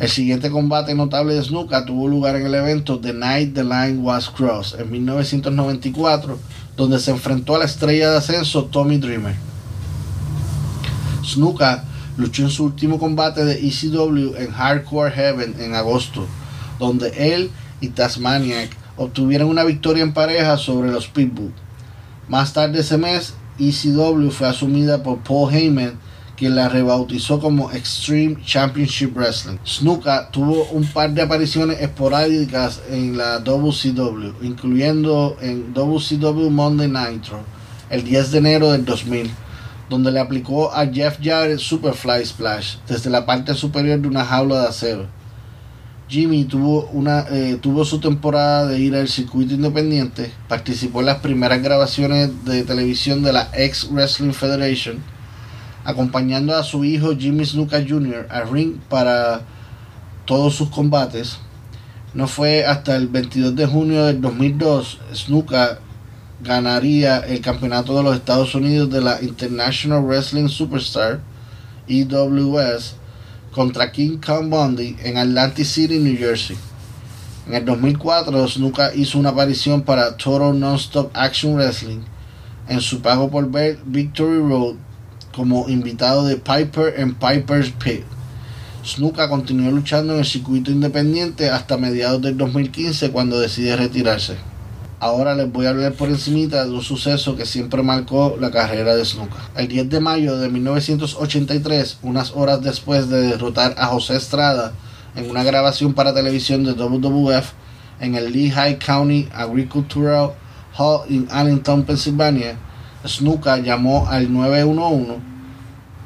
[0.00, 3.98] El siguiente combate notable de Snuka tuvo lugar en el evento The Night the Line
[3.98, 6.38] Was Crossed en 1994,
[6.76, 9.34] donde se enfrentó a la estrella de ascenso Tommy Dreamer.
[11.24, 11.84] Snuka
[12.16, 16.26] luchó en su último combate de ECW en Hardcore Heaven en agosto,
[16.78, 17.50] donde él
[17.80, 21.52] y Tasmaniac obtuvieron una victoria en pareja sobre los Pitbull.
[22.28, 25.98] Más tarde ese mes, ECW fue asumida por Paul Heyman
[26.38, 29.58] quien la rebautizó como Extreme Championship Wrestling.
[29.66, 37.40] Snuka tuvo un par de apariciones esporádicas en la WCW, incluyendo en WCW Monday Nitro
[37.90, 39.28] el 10 de enero del 2000,
[39.90, 44.60] donde le aplicó a Jeff Jarrett Superfly Splash desde la parte superior de una jaula
[44.60, 45.06] de acero.
[46.08, 51.18] Jimmy tuvo, una, eh, tuvo su temporada de ir al circuito independiente, participó en las
[51.18, 55.02] primeras grabaciones de televisión de la X Wrestling Federation,
[55.84, 58.26] acompañando a su hijo Jimmy Snuka Jr.
[58.30, 59.42] al ring para
[60.24, 61.38] todos sus combates.
[62.14, 65.78] No fue hasta el 22 de junio del 2002 Snuka
[66.40, 71.20] ganaría el campeonato de los Estados Unidos de la International Wrestling Superstar
[71.86, 72.94] EWS
[73.52, 76.56] contra King Kong Bundy en Atlantic City, New Jersey.
[77.46, 82.00] En el 2004 Snuka hizo una aparición para Total Nonstop Action Wrestling
[82.68, 84.74] en su pago por ver Victory Road
[85.34, 88.02] como invitado de Piper en Piper's Pit.
[88.84, 94.36] Snuka continuó luchando en el circuito independiente hasta mediados del 2015 cuando decide retirarse.
[95.00, 98.96] Ahora les voy a hablar por encimita de un suceso que siempre marcó la carrera
[98.96, 99.36] de Snuka.
[99.54, 104.72] El 10 de mayo de 1983, unas horas después de derrotar a José Estrada
[105.14, 107.52] en una grabación para televisión de WWF
[108.00, 110.32] en el Lehigh County Agricultural
[110.76, 112.58] Hall en Allentown, Pensilvania,
[113.06, 115.20] Snuka llamó al 911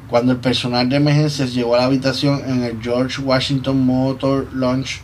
[0.07, 5.01] cuando el personal de emergencias llegó a la habitación en el George Washington Motor Launch.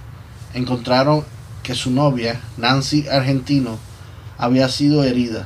[0.53, 1.23] Encontraron
[1.70, 3.78] que su novia, Nancy Argentino,
[4.39, 5.45] había sido herida.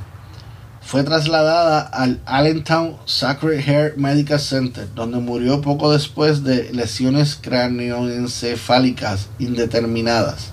[0.81, 9.27] Fue trasladada al Allentown Sacred Heart Medical Center, donde murió poco después de lesiones cráneoencefálicas
[9.37, 10.51] indeterminadas.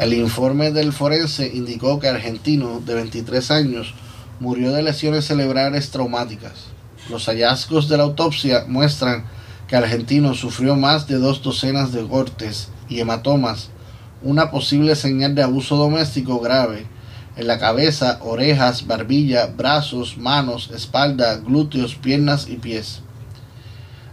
[0.00, 3.94] El informe del forense indicó que Argentino, de 23 años,
[4.40, 6.54] murió de lesiones cerebrales traumáticas.
[7.08, 9.26] Los hallazgos de la autopsia muestran
[9.68, 13.70] que Argentino sufrió más de dos docenas de cortes y hematomas,
[14.22, 16.86] una posible señal de abuso doméstico grave
[17.36, 23.00] en la cabeza, orejas, barbilla, brazos, manos, espalda, glúteos, piernas y pies.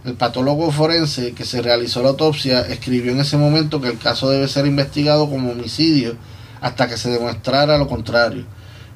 [0.04, 4.30] El patólogo forense que se realizó la autopsia escribió en ese momento que el caso
[4.30, 6.16] debe ser investigado como homicidio
[6.62, 8.46] hasta que se demostrara lo contrario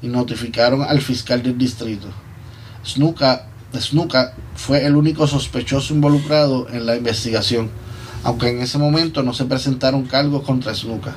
[0.00, 2.08] y notificaron al fiscal del distrito.
[2.86, 7.70] Snuka, Snuka fue el único sospechoso involucrado en la investigación,
[8.24, 11.14] aunque en ese momento no se presentaron cargos contra Snuka.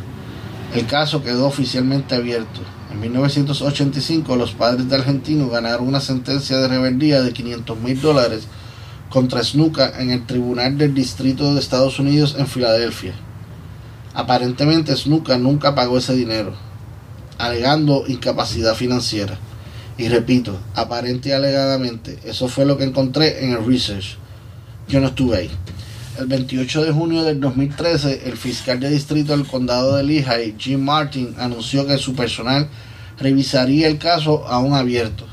[0.76, 2.60] El caso quedó oficialmente abierto.
[2.92, 8.48] En 1985 los padres de Argentino ganaron una sentencia de rebeldía de 500 mil dólares
[9.10, 13.14] contra Snuka en el Tribunal del Distrito de Estados Unidos en Filadelfia.
[14.14, 16.54] Aparentemente Snuka nunca pagó ese dinero,
[17.38, 19.38] alegando incapacidad financiera.
[19.98, 24.18] Y repito, aparente y alegadamente, eso fue lo que encontré en el research.
[24.90, 25.52] Yo no estuve ahí.
[26.18, 30.84] El 28 de junio del 2013, el fiscal de distrito del condado de Lehigh, Jim
[30.84, 32.68] Martin, anunció que su personal
[33.20, 35.26] revisaría el caso aún abierto.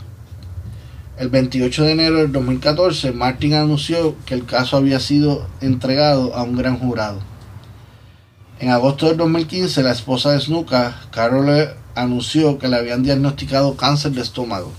[1.18, 6.42] El 28 de enero del 2014, Martin anunció que el caso había sido entregado a
[6.42, 7.18] un gran jurado.
[8.60, 14.12] En agosto del 2015, la esposa de Snuka, Carol, anunció que le habían diagnosticado cáncer
[14.12, 14.70] de estómago.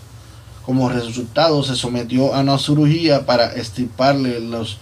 [0.68, 4.78] Como resultado, se sometió a una cirugía para extirparle los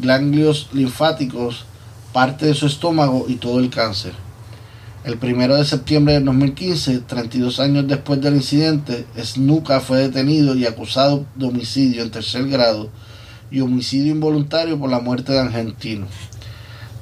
[0.00, 1.64] ganglios linfáticos,
[2.12, 4.12] parte de su estómago y todo el cáncer.
[5.04, 10.64] El 1 de septiembre del 2015, 32 años después del incidente, Snuka fue detenido y
[10.64, 12.88] acusado de homicidio en tercer grado
[13.50, 16.06] y homicidio involuntario por la muerte de Argentino.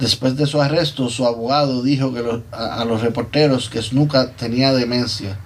[0.01, 4.73] Después de su arresto, su abogado dijo que a, a los reporteros que Snuka tenía
[4.73, 5.39] demencia,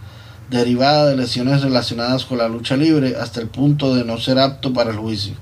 [0.49, 4.73] derivada de lesiones relacionadas con la lucha libre hasta el punto de no ser apto
[4.73, 5.35] para el juicio.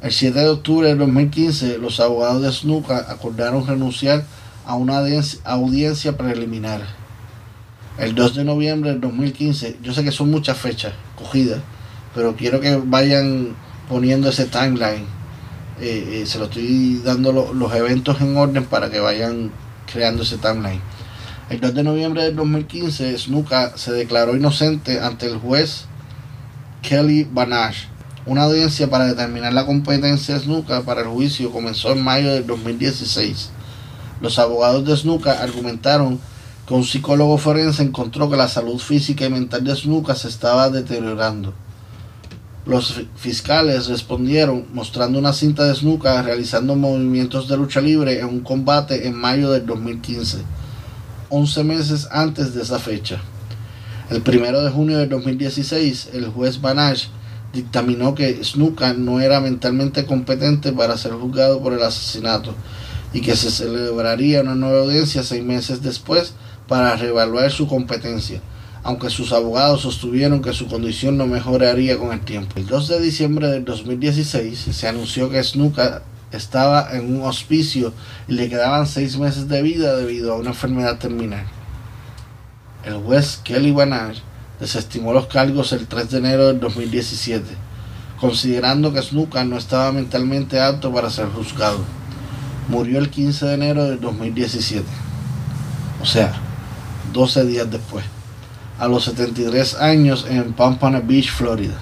[0.00, 4.24] El 7 de octubre del 2015, los abogados de Snuka acordaron renunciar
[4.64, 4.98] a una
[5.44, 6.82] audiencia, preliminar.
[7.98, 11.60] El 2 de noviembre del 2015, yo sé que son muchas fechas cogidas,
[12.14, 13.56] pero quiero que vayan
[13.88, 15.04] poniendo ese timeline.
[15.80, 19.50] Eh, eh, se lo estoy dando lo- los eventos en orden para que vayan
[19.92, 20.80] creando ese timeline.
[21.50, 25.86] El 2 de noviembre del 2015, Snuka se declaró inocente ante el juez
[26.82, 27.86] Kelly Banash.
[28.28, 32.46] Una audiencia para determinar la competencia de Snuka para el juicio comenzó en mayo del
[32.46, 33.48] 2016.
[34.20, 36.20] Los abogados de Snuka argumentaron
[36.66, 40.68] que un psicólogo forense encontró que la salud física y mental de Snuka se estaba
[40.68, 41.54] deteriorando.
[42.66, 48.26] Los fi- fiscales respondieron mostrando una cinta de Snuka realizando movimientos de lucha libre en
[48.26, 50.42] un combate en mayo del 2015,
[51.30, 53.22] 11 meses antes de esa fecha.
[54.10, 57.06] El 1 de junio del 2016, el juez Banash
[57.52, 62.54] dictaminó que Snuka no era mentalmente competente para ser juzgado por el asesinato
[63.12, 66.34] y que se celebraría una nueva audiencia seis meses después
[66.66, 68.40] para reevaluar su competencia,
[68.82, 72.54] aunque sus abogados sostuvieron que su condición no mejoraría con el tiempo.
[72.56, 77.94] El 2 de diciembre del 2016 se anunció que Snuka estaba en un hospicio
[78.28, 81.46] y le quedaban seis meses de vida debido a una enfermedad terminal.
[82.84, 84.18] El juez Kelly Banash
[84.60, 87.46] desestimó los cargos el 3 de enero del 2017,
[88.20, 91.78] considerando que Snuka no estaba mentalmente apto para ser juzgado.
[92.68, 94.84] Murió el 15 de enero del 2017,
[96.02, 96.34] o sea,
[97.12, 98.04] 12 días después,
[98.78, 101.78] a los 73 años en Pompano Beach, Florida.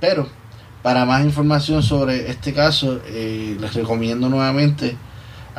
[0.00, 0.28] Pero,
[0.82, 4.96] para más información sobre este caso, eh, les recomiendo nuevamente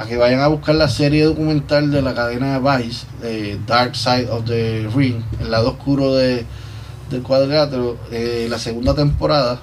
[0.02, 4.30] a que vayan a buscar la serie documental de la cadena Vice, eh, Dark Side
[4.30, 6.46] of the Ring, el lado oscuro de,
[7.10, 9.62] del cuadrilátero, eh, la segunda temporada,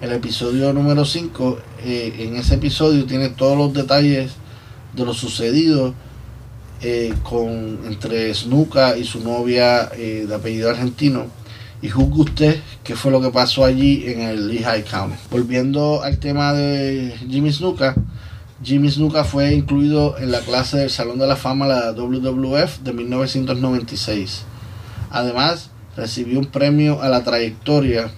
[0.00, 1.58] el episodio número 5.
[1.84, 4.32] eh, en ese episodio tiene todos los detalles
[4.94, 5.94] de lo sucedido
[6.80, 11.26] eh, con, entre Snuka y su novia eh, de apellido argentino.
[11.80, 15.16] Y juzgue usted qué fue lo que pasó allí en el Lehigh County.
[15.30, 17.96] Volviendo al tema de Jimmy Snuka,
[18.62, 22.78] Jimmy Snuka fue incluido en la clase del Salón de la Fama de la WWF
[22.80, 24.44] de 1996.
[25.10, 28.10] Además, recibió un premio a la trayectoria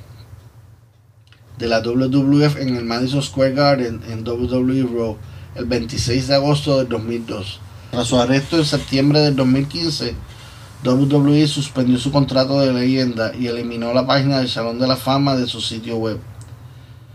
[1.56, 5.16] de la WWF en el Madison Square Garden en WWE Raw
[5.54, 7.60] el 26 de agosto del 2002.
[7.90, 10.14] Tras su arresto en septiembre del 2015,
[10.84, 15.36] WWE suspendió su contrato de leyenda y eliminó la página del Salón de la Fama
[15.36, 16.18] de su sitio web.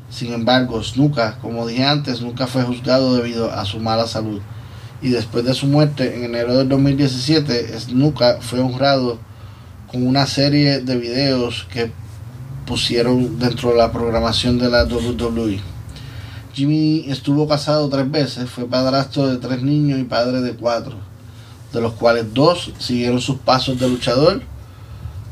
[0.10, 4.41] Sin embargo, Snuka, como dije antes, nunca fue juzgado debido a su mala salud.
[5.01, 9.20] Y después de su muerte en enero del 2017, Snuka fue honrado
[9.91, 11.91] con una serie de videos que
[12.66, 15.60] pusieron dentro de la programación de la WWE.
[16.53, 20.95] Jimmy estuvo casado tres veces, fue padrastro de tres niños y padre de cuatro,
[21.72, 24.41] de los cuales dos siguieron sus pasos de luchador.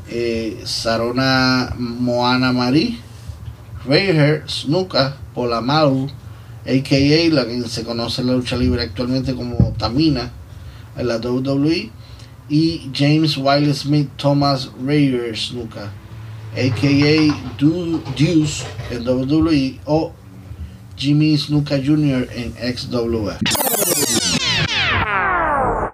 [0.08, 2.98] Eh, Sarona Moana Marie,
[3.88, 6.10] Rayher, Snuka, Polamalu,
[6.66, 7.34] a.k.a.
[7.34, 10.30] la que se conoce en la lucha libre actualmente como Tamina
[10.98, 11.90] en la WWE,
[12.50, 15.90] y James Wiley Smith Thomas Raider Snuka,
[16.52, 17.54] a.k.a.
[18.14, 20.12] Deuce en WWE o
[20.94, 22.28] Jimmy Snuka Jr.
[22.34, 23.38] en XWF.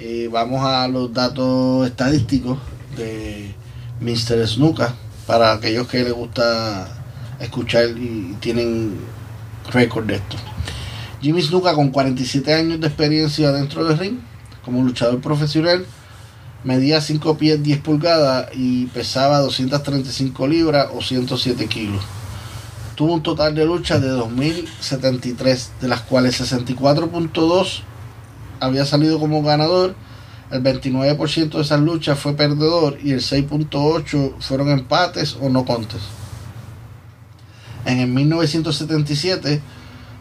[0.01, 2.59] Eh, vamos a los datos estadísticos
[2.97, 3.55] de
[4.01, 4.49] Mr.
[4.49, 4.95] Snuka
[5.29, 7.04] para aquellos que les gusta
[7.41, 8.97] escuchar y tienen
[9.73, 10.37] récord de esto.
[11.21, 14.19] Jimmy Snuka con 47 años de experiencia dentro del ring
[14.65, 15.87] como luchador profesional
[16.65, 22.03] medía 5 pies 10 pulgadas y pesaba 235 libras o 107 kilos.
[22.95, 27.81] Tuvo un total de luchas de 2073, de las cuales 64.2
[28.61, 29.95] había salido como ganador,
[30.51, 36.01] el 29% de esas luchas fue perdedor y el 6.8 fueron empates o no contes.
[37.85, 39.61] En el 1977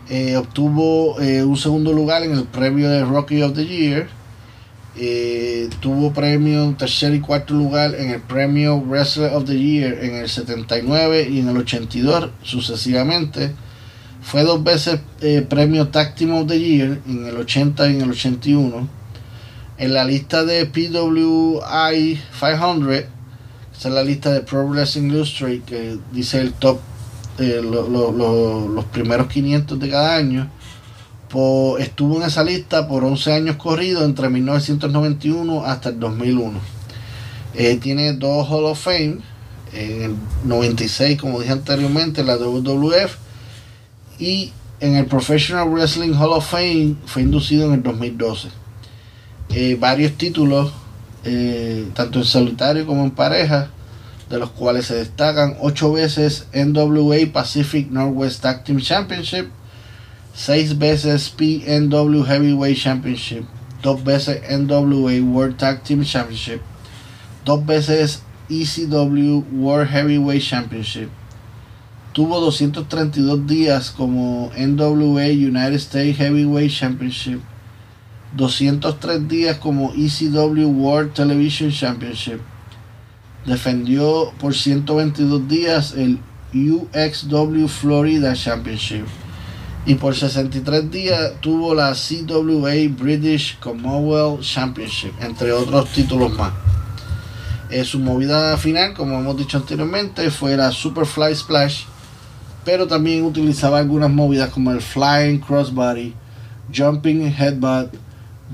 [0.10, 4.08] eh, obtuvo eh, un segundo lugar en el premio de Rocky of the Year.
[4.96, 10.16] Eh, tuvo premio tercer y cuarto lugar en el premio Wrestler of the Year en
[10.16, 13.56] el 79 y en el 82 sucesivamente.
[14.22, 15.00] Fue dos veces
[15.50, 18.88] premio Tag of the Year en el 80 y en el 81.
[19.78, 22.94] En la lista de PWI 500,
[23.76, 26.80] esa es la lista de Pro Wrestling Illustrated que dice el top,
[27.40, 30.50] eh, lo- lo- lo- los primeros 500 de cada año.
[31.30, 36.60] po- estuvo en esa lista por 11 años corridos entre 1991 hasta el 2001.
[37.56, 39.18] Eh, tiene dos Hall of Fame.
[39.74, 40.16] En el
[40.46, 43.18] 96, como dije anteriormente, en la WWF.
[44.20, 48.50] Y en el Professional Wrestling Hall of Fame fue inducido en el 2012.
[49.50, 50.72] Eh, varios títulos,
[51.26, 53.72] eh, tanto en solitario como en pareja,
[54.34, 59.52] de los cuales se destacan 8 veces NWA Pacific Northwest Tag Team Championship,
[60.34, 63.46] 6 veces PNW Heavyweight Championship,
[63.84, 66.64] 2 veces NWA World Tag Team Championship,
[67.46, 71.10] 2 veces ECW World Heavyweight Championship.
[72.14, 77.40] Tuvo 232 días como NWA United States Heavyweight Championship,
[78.36, 82.42] 203 días como ECW World Television Championship.
[83.46, 86.20] Defendió por 122 días el
[86.54, 89.06] UXW Florida Championship
[89.86, 96.54] y por 63 días tuvo la CWA British Commonwealth Championship, entre otros títulos más.
[97.70, 101.84] Eh, su movida final, como hemos dicho anteriormente, fue la Superfly Splash,
[102.64, 106.14] pero también utilizaba algunas movidas como el Flying Crossbody,
[106.74, 107.94] Jumping Headbutt,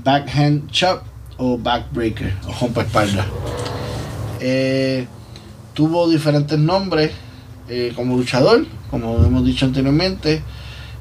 [0.02, 1.02] Backhand Chop
[1.36, 3.26] o Backbreaker o Rompeespaldas.
[4.40, 5.06] Eh,
[5.74, 7.12] tuvo diferentes nombres
[7.68, 10.42] eh, como luchador, como hemos dicho anteriormente.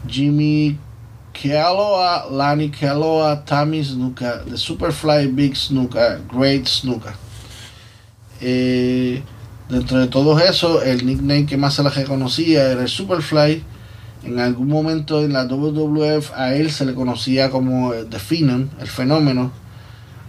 [0.08, 0.78] Jimmy
[1.34, 7.16] Kealoha, Lani Kealoha, Tammy Snuka, The Superfly Big Snuka, Great Snuka.
[8.42, 9.22] Eh,
[9.70, 13.64] dentro de todo eso, el nickname que más se le reconocía era el Superfly.
[14.24, 18.88] En algún momento en la WWF a él se le conocía como The Phenom, el
[18.88, 19.52] fenómeno,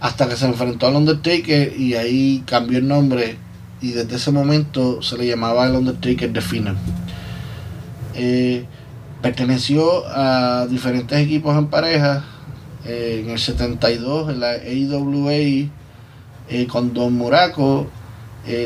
[0.01, 3.37] hasta que se enfrentó al Undertaker y ahí cambió el nombre
[3.81, 6.75] y desde ese momento se le llamaba el Undertaker The Phenom.
[8.15, 8.65] Eh,
[9.21, 12.25] perteneció a diferentes equipos en pareja.
[12.83, 17.87] eh, en el 72 en la AWA eh, con Don Muraco.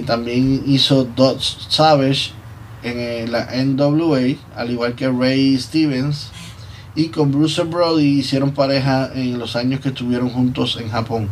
[0.06, 2.32] también hizo Dot Savage
[2.82, 6.32] en la NWA, al igual que Ray Stevens.
[6.96, 11.28] Y con Bruce Brody hicieron pareja en los años que estuvieron juntos en Japón.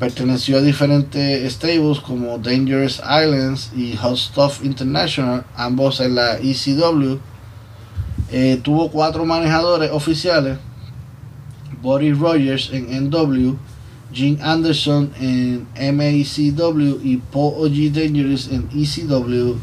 [0.00, 7.18] Perteneció a diferentes stables como Dangerous Islands y Hot Stuff International, ambos en la ECW.
[8.30, 10.58] Eh, tuvo cuatro manejadores oficiales:
[11.82, 13.54] Buddy Rogers en NW,
[14.12, 17.90] Gene Anderson en MACW y Paul O.G.
[17.90, 19.56] Dangerous en ECW,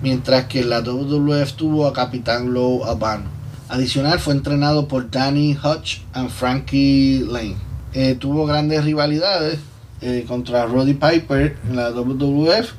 [0.00, 3.43] mientras que la WWF tuvo a Capitán Low Albano.
[3.74, 7.56] Adicional fue entrenado por Danny Hutch y Frankie Lane.
[7.92, 9.58] Eh, tuvo grandes rivalidades
[10.00, 12.70] eh, contra Roddy Piper en la WWF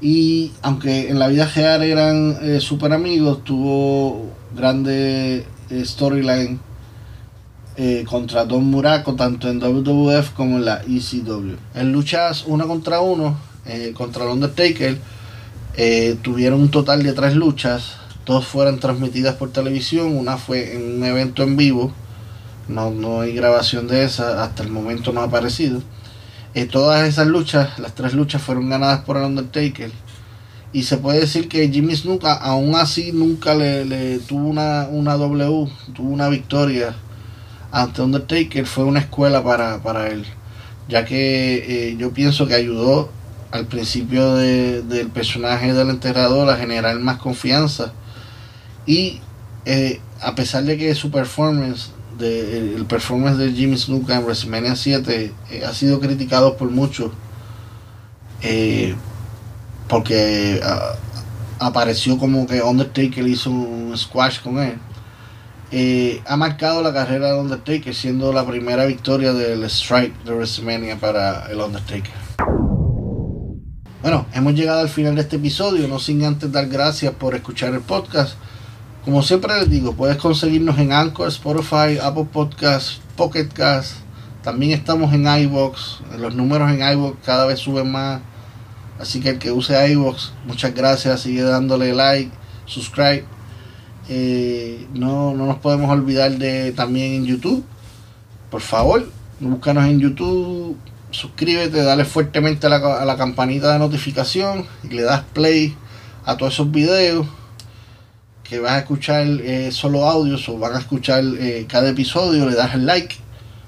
[0.00, 6.58] y aunque en la vida real eran eh, super amigos, tuvo grandes storyline
[7.76, 11.56] eh, contra Don Muraco tanto en WWF como en la ECW.
[11.74, 13.36] En luchas uno contra uno
[13.92, 14.96] contra el Undertaker
[16.22, 17.99] tuvieron un total de tres luchas.
[18.30, 21.90] Dos fueron transmitidas por televisión, una fue en un evento en vivo.
[22.68, 25.82] No, no hay grabación de esa, hasta el momento no ha aparecido.
[26.54, 29.90] Eh, todas esas luchas, las tres luchas fueron ganadas por el Undertaker.
[30.72, 35.16] Y se puede decir que Jimmy Snuka aún así nunca le, le tuvo una, una
[35.16, 36.94] W, tuvo una victoria
[37.72, 38.64] ante Undertaker.
[38.64, 40.24] Fue una escuela para, para él.
[40.88, 43.10] Ya que eh, yo pienso que ayudó
[43.50, 47.92] al principio de- del personaje del enterrador a generar más confianza.
[48.90, 49.20] Y
[49.66, 54.24] eh, a pesar de que su performance, de, el, el performance de Jimmy Snuka en
[54.24, 57.12] WrestleMania 7 eh, ha sido criticado por muchos,
[58.42, 58.96] eh,
[59.86, 60.96] porque ah,
[61.60, 64.74] apareció como que Undertaker hizo un squash con él.
[65.70, 70.98] Eh, ha marcado la carrera de Undertaker siendo la primera victoria del strike de WrestleMania
[70.98, 72.10] para el Undertaker.
[74.02, 77.72] Bueno, hemos llegado al final de este episodio, no sin antes dar gracias por escuchar
[77.72, 78.34] el podcast.
[79.04, 83.94] Como siempre les digo, puedes conseguirnos en Anchor, Spotify, Apple Podcasts, Pocket Cast.
[84.42, 86.00] También estamos en iBox.
[86.18, 88.20] Los números en iBox cada vez suben más.
[88.98, 91.22] Así que el que use iBox, muchas gracias.
[91.22, 92.30] Sigue dándole like,
[92.66, 93.24] subscribe.
[94.10, 97.64] Eh, no, no nos podemos olvidar de también en YouTube.
[98.50, 100.76] Por favor, búscanos en YouTube.
[101.10, 105.74] Suscríbete, dale fuertemente a la, a la campanita de notificación y le das play
[106.26, 107.26] a todos esos videos
[108.50, 112.56] que vas a escuchar eh, solo audios o van a escuchar eh, cada episodio, le
[112.56, 113.14] das el like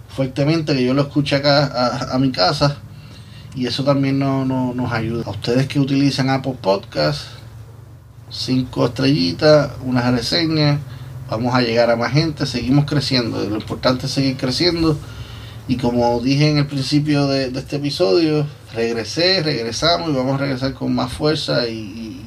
[0.09, 2.79] fuertemente, que yo lo escuche acá a, mi casa
[3.55, 5.23] y eso también no, no- nos ayuda.
[5.27, 7.27] A ustedes que utilizan Apple Podcast,
[8.29, 10.81] cinco estrellitas, unas reseñas,
[11.31, 14.99] vamos a llegar a más gente, seguimos creciendo, lo importante es seguir creciendo
[15.69, 20.39] y como dije en el principio de, de este episodio, regresé, regresamos y vamos a
[20.39, 22.21] regresar con más fuerza y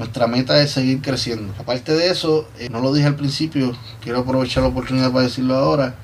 [0.00, 1.52] nuestra meta es seguir creciendo.
[1.58, 5.54] Aparte de eso, eh, no lo dije al principio, quiero aprovechar la oportunidad para decirlo
[5.56, 5.94] ahora.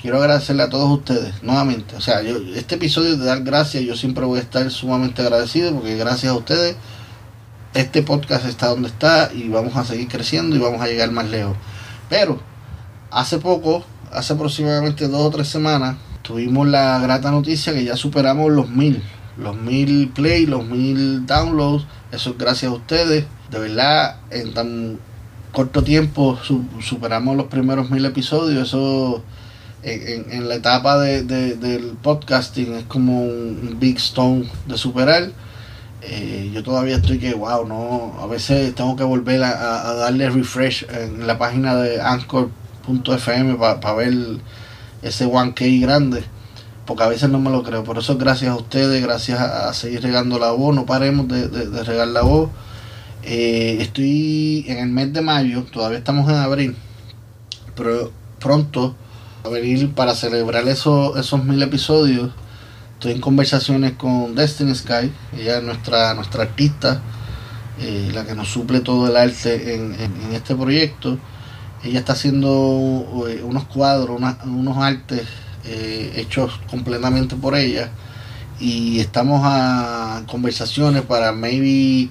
[0.00, 1.96] Quiero agradecerle a todos ustedes, nuevamente.
[1.96, 5.74] O sea, yo, este episodio de dar gracias, yo siempre voy a estar sumamente agradecido
[5.74, 6.76] porque gracias a ustedes,
[7.74, 11.28] este podcast está donde está y vamos a seguir creciendo y vamos a llegar más
[11.28, 11.56] lejos.
[12.08, 12.38] Pero,
[13.10, 18.52] hace poco, hace aproximadamente dos o tres semanas, tuvimos la grata noticia que ya superamos
[18.52, 19.02] los mil.
[19.36, 21.86] Los mil play, los mil downloads.
[22.12, 23.24] Eso es gracias a ustedes.
[23.50, 24.98] De verdad, en tan
[25.52, 28.68] corto tiempo su- superamos los primeros mil episodios.
[28.68, 29.22] Eso
[29.82, 35.30] en, en- la etapa de, de- del podcasting es como un, big stone de superar.
[36.02, 40.28] Eh, yo todavía estoy que, wow, no, a veces tengo que volver a, a- darle
[40.30, 44.14] refresh en la página de anchor.fm para ver
[45.02, 46.24] ese 1K grande,
[46.86, 47.84] porque a veces no me lo creo.
[47.84, 51.84] Por eso gracias a ustedes, gracias a, seguir regando la voz, no paremos de, de-
[51.84, 52.50] regar la voz.
[53.22, 56.76] Eh, estoy en el mes de mayo, todavía estamos en abril,
[57.74, 58.94] pero pronto
[59.44, 62.30] a venir para celebrar esos, esos mil episodios.
[62.94, 67.00] Estoy en conversaciones con Destiny Sky, ella es nuestra, nuestra artista,
[67.80, 71.18] eh, la que nos suple todo el arte en, en- en este proyecto.
[71.82, 75.26] Ella está haciendo eh, unos cuadros, una- unos artes
[75.66, 77.90] eh, hechos completamente por ella.
[78.60, 82.10] Y estamos a conversaciones para maybe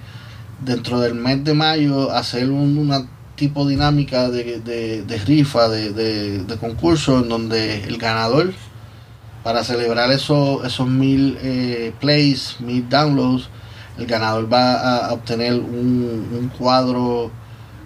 [0.63, 5.91] dentro del mes de mayo hacer un- una tipo dinámica de, de- de rifa, de,
[5.93, 8.53] de- concurso, en donde el ganador,
[9.43, 13.49] para celebrar esos, esos mil eh, plays, mil downloads,
[13.97, 17.31] el ganador va a obtener un, un cuadro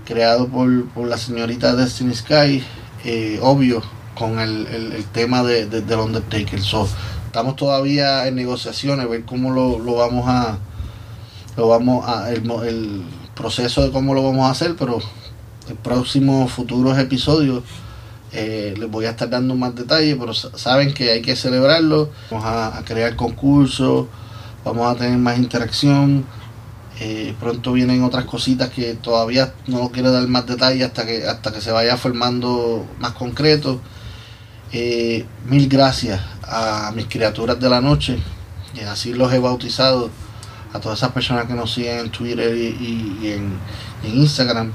[0.05, 2.63] creado por, por la señorita Destiny Sky,
[3.05, 3.81] eh, obvio,
[4.17, 6.59] con el, el- tema de, de, del Undertaker.
[6.59, 10.57] Estamos todavía en negociaciones, ver cómo lo, lo vamos a,
[11.55, 13.01] lo vamos a, el, el
[13.35, 14.99] proceso de cómo lo vamos a hacer, pero
[15.69, 17.63] el próximo futuros episodios
[18.31, 22.09] eh, les voy a estar dando más detalles, pero sa- saben que hay que celebrarlo.
[22.31, 24.07] Vamos a, a crear concursos,
[24.63, 26.25] vamos a tener más interacción.
[26.99, 31.51] eh, pronto vienen otras cositas que todavía no quiero dar más detalles hasta que hasta
[31.53, 33.79] que se vaya formando más concreto.
[34.71, 38.19] Eh, mil gracias a mis criaturas de la noche,
[38.73, 40.09] y así los he bautizado,
[40.73, 43.57] a todas esas personas que nos siguen en Twitter y, en,
[44.03, 44.71] Instagram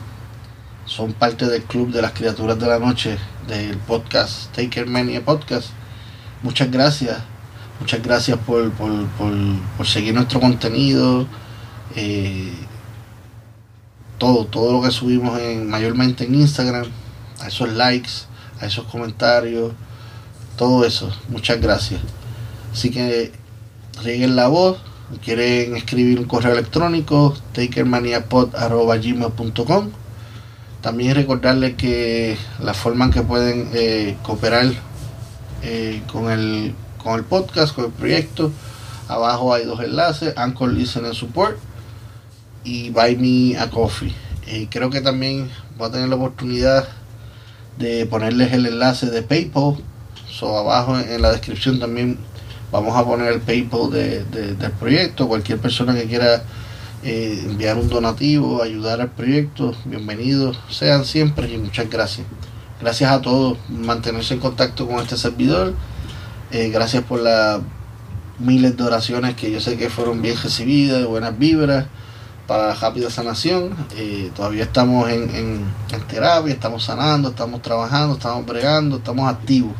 [0.84, 3.16] son parte del club de las criaturas de la noche
[3.46, 5.68] del podcast Taker Mania Podcast.
[6.42, 7.18] Muchas gracias,
[7.78, 8.90] muchas gracias por, por,
[9.76, 11.26] por, seguir nuestro contenido.
[11.94, 12.52] eh,
[14.22, 16.86] todo, todo lo que subimos en, mayormente en Instagram,
[17.40, 18.10] a esos likes,
[18.62, 19.72] a esos comentarios,
[20.56, 21.12] todo eso.
[21.28, 22.00] Muchas gracias.
[22.72, 23.32] Así que
[24.02, 24.78] rieguen la voz.
[25.22, 29.90] Quieren escribir un correo electrónico, takermaniapod.gmail.com
[30.82, 34.66] también recordarles que la forma en que pueden eh, cooperar
[35.62, 38.50] eh, con, el, con el podcast, con el proyecto,
[39.06, 41.56] abajo hay dos enlaces, Anchor Listener Support
[42.64, 44.12] y Buy Me a Coffee.
[44.48, 45.48] Eh, creo que también
[45.78, 46.88] voy a tener la oportunidad
[47.82, 49.74] de ponerles el enlace de PayPal.
[50.30, 52.16] So, abajo en, la descripción también
[52.70, 55.26] vamos a poner el PayPal de- del proyecto.
[55.28, 56.44] Cualquier persona que quiera
[57.02, 62.26] eh, enviar un donativo, ayudar al proyecto, bienvenidos sean siempre y muchas gracias.
[62.80, 65.74] Gracias a todos, mantenerse en contacto con este servidor.
[66.52, 67.60] Eh, gracias por las
[68.38, 71.86] miles de oraciones que yo sé que fueron bien recibidas, buenas vibras
[72.52, 73.74] para rápida sanación.
[73.96, 75.72] Eh, todavía estamos en, en-
[76.06, 79.72] terapia, estamos sanando, estamos trabajando, estamos bregando, estamos activos.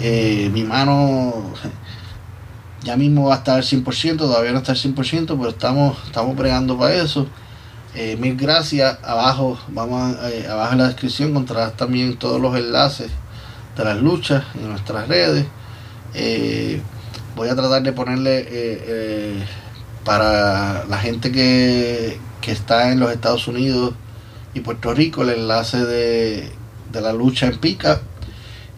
[0.00, 1.32] Eh, mi mano
[2.82, 6.36] ya mismo va a estar al 100%, todavía no está al 100%, pero estamos, estamos
[6.36, 7.28] bregando para eso.
[7.94, 8.98] Eh, mil gracias.
[9.04, 13.08] Abajo, vamos a- eh, abajo en la descripción encontrarás también todos los enlaces
[13.76, 15.46] de las luchas en nuestras redes.
[17.36, 19.44] Voy a tratar de ponerle
[20.04, 23.94] para la gente que, que está en los Estados Unidos
[24.54, 26.50] y Puerto Rico el enlace de,
[26.92, 28.00] de la lucha en pica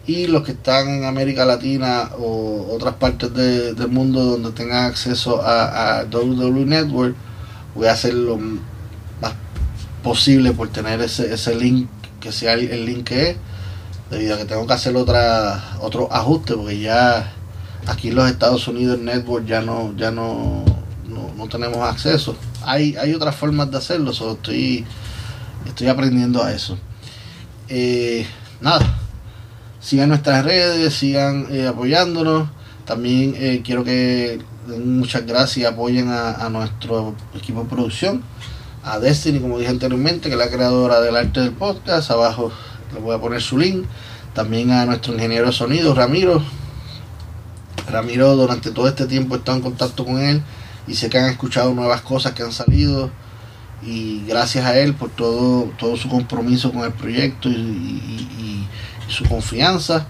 [0.07, 4.85] y los que están en América Latina o otras partes de- del mundo donde tengan
[4.85, 7.15] acceso a, a WWE Network
[7.75, 9.33] voy a hacer lo más
[10.03, 11.87] posible por tener ese, ese link
[12.19, 13.35] que sea el, el link que es
[14.09, 17.31] debido a que tengo que hacer otra otro ajuste porque ya
[17.87, 20.65] aquí en los Estados Unidos el network ya no ya no,
[21.11, 22.35] no, no tenemos acceso.
[22.63, 24.85] Hay hay otras formas de hacerlo so estoy
[25.65, 26.77] estoy aprendiendo a eso.
[27.67, 28.25] Eh,
[28.59, 28.97] nada
[29.79, 32.49] sigan nuestras redes sigan eh, apoyándonos.
[32.85, 38.23] También eh, quiero que den muchas gracias apoyen a, a nuestro equipo de producción
[38.83, 42.11] a Destiny como dije anteriormente que es la creadora del arte del podcast.
[42.11, 42.51] Abajo
[42.93, 43.85] les voy a poner su link.
[44.33, 46.41] También a nuestro ingeniero de sonido Ramiro.
[47.89, 50.41] Ramiro durante todo este tiempo he estado en contacto con él
[50.87, 53.11] y sé que han escuchado nuevas cosas que han salido
[53.81, 58.67] y gracias a él por todo, todo su compromiso con el proyecto y,
[59.07, 60.07] su confianza.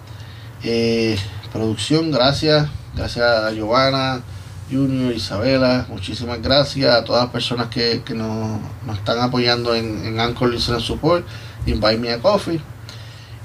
[0.63, 1.17] Eh,
[1.51, 4.21] producción, gracias, gracias a Giovanna,
[4.69, 8.59] Junior, Isabela, muchísimas gracias a todas las personas que, que nos,
[8.93, 11.25] están apoyando en, en Anchor Listener Support
[11.65, 12.61] y en Buy Me a Coffee.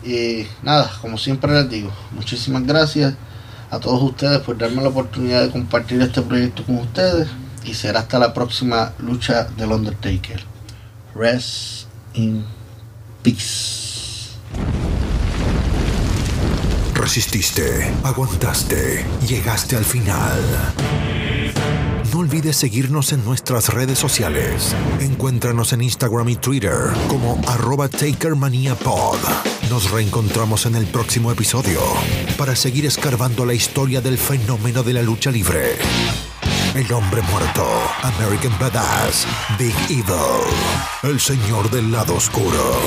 [0.04, 3.14] Y nada, como siempre les digo, muchísimas gracias
[3.70, 7.28] a todos ustedes por darme la oportunidad de compartir este proyecto con ustedes
[7.64, 10.42] y será hasta la próxima lucha del Undertaker.
[11.14, 12.44] Rest in
[13.22, 14.36] peace.
[16.94, 20.40] Resististe, aguantaste, llegaste al final.
[22.12, 24.74] No olvides seguirnos en nuestras redes sociales.
[25.00, 26.76] Encuéntranos en Instagram y Twitter
[27.08, 29.18] como arroba TakerManiaPod.
[29.70, 31.80] Nos reencontramos en el próximo episodio
[32.38, 35.76] para seguir escarbando la historia del fenómeno de la lucha libre.
[36.74, 37.66] El hombre muerto,
[38.02, 39.26] American Badass,
[39.58, 40.44] Big Evil,
[41.02, 42.80] el señor del lado oscuro.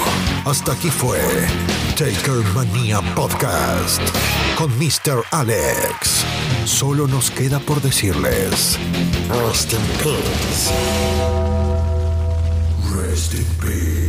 [0.46, 1.20] Hasta aquí fue
[1.98, 4.02] Taker Mania Podcast
[4.58, 5.24] con Mr.
[5.32, 6.24] Alex.
[6.66, 8.78] Solo nos queda por decirles.
[9.30, 9.80] Rest in
[13.64, 14.09] peace.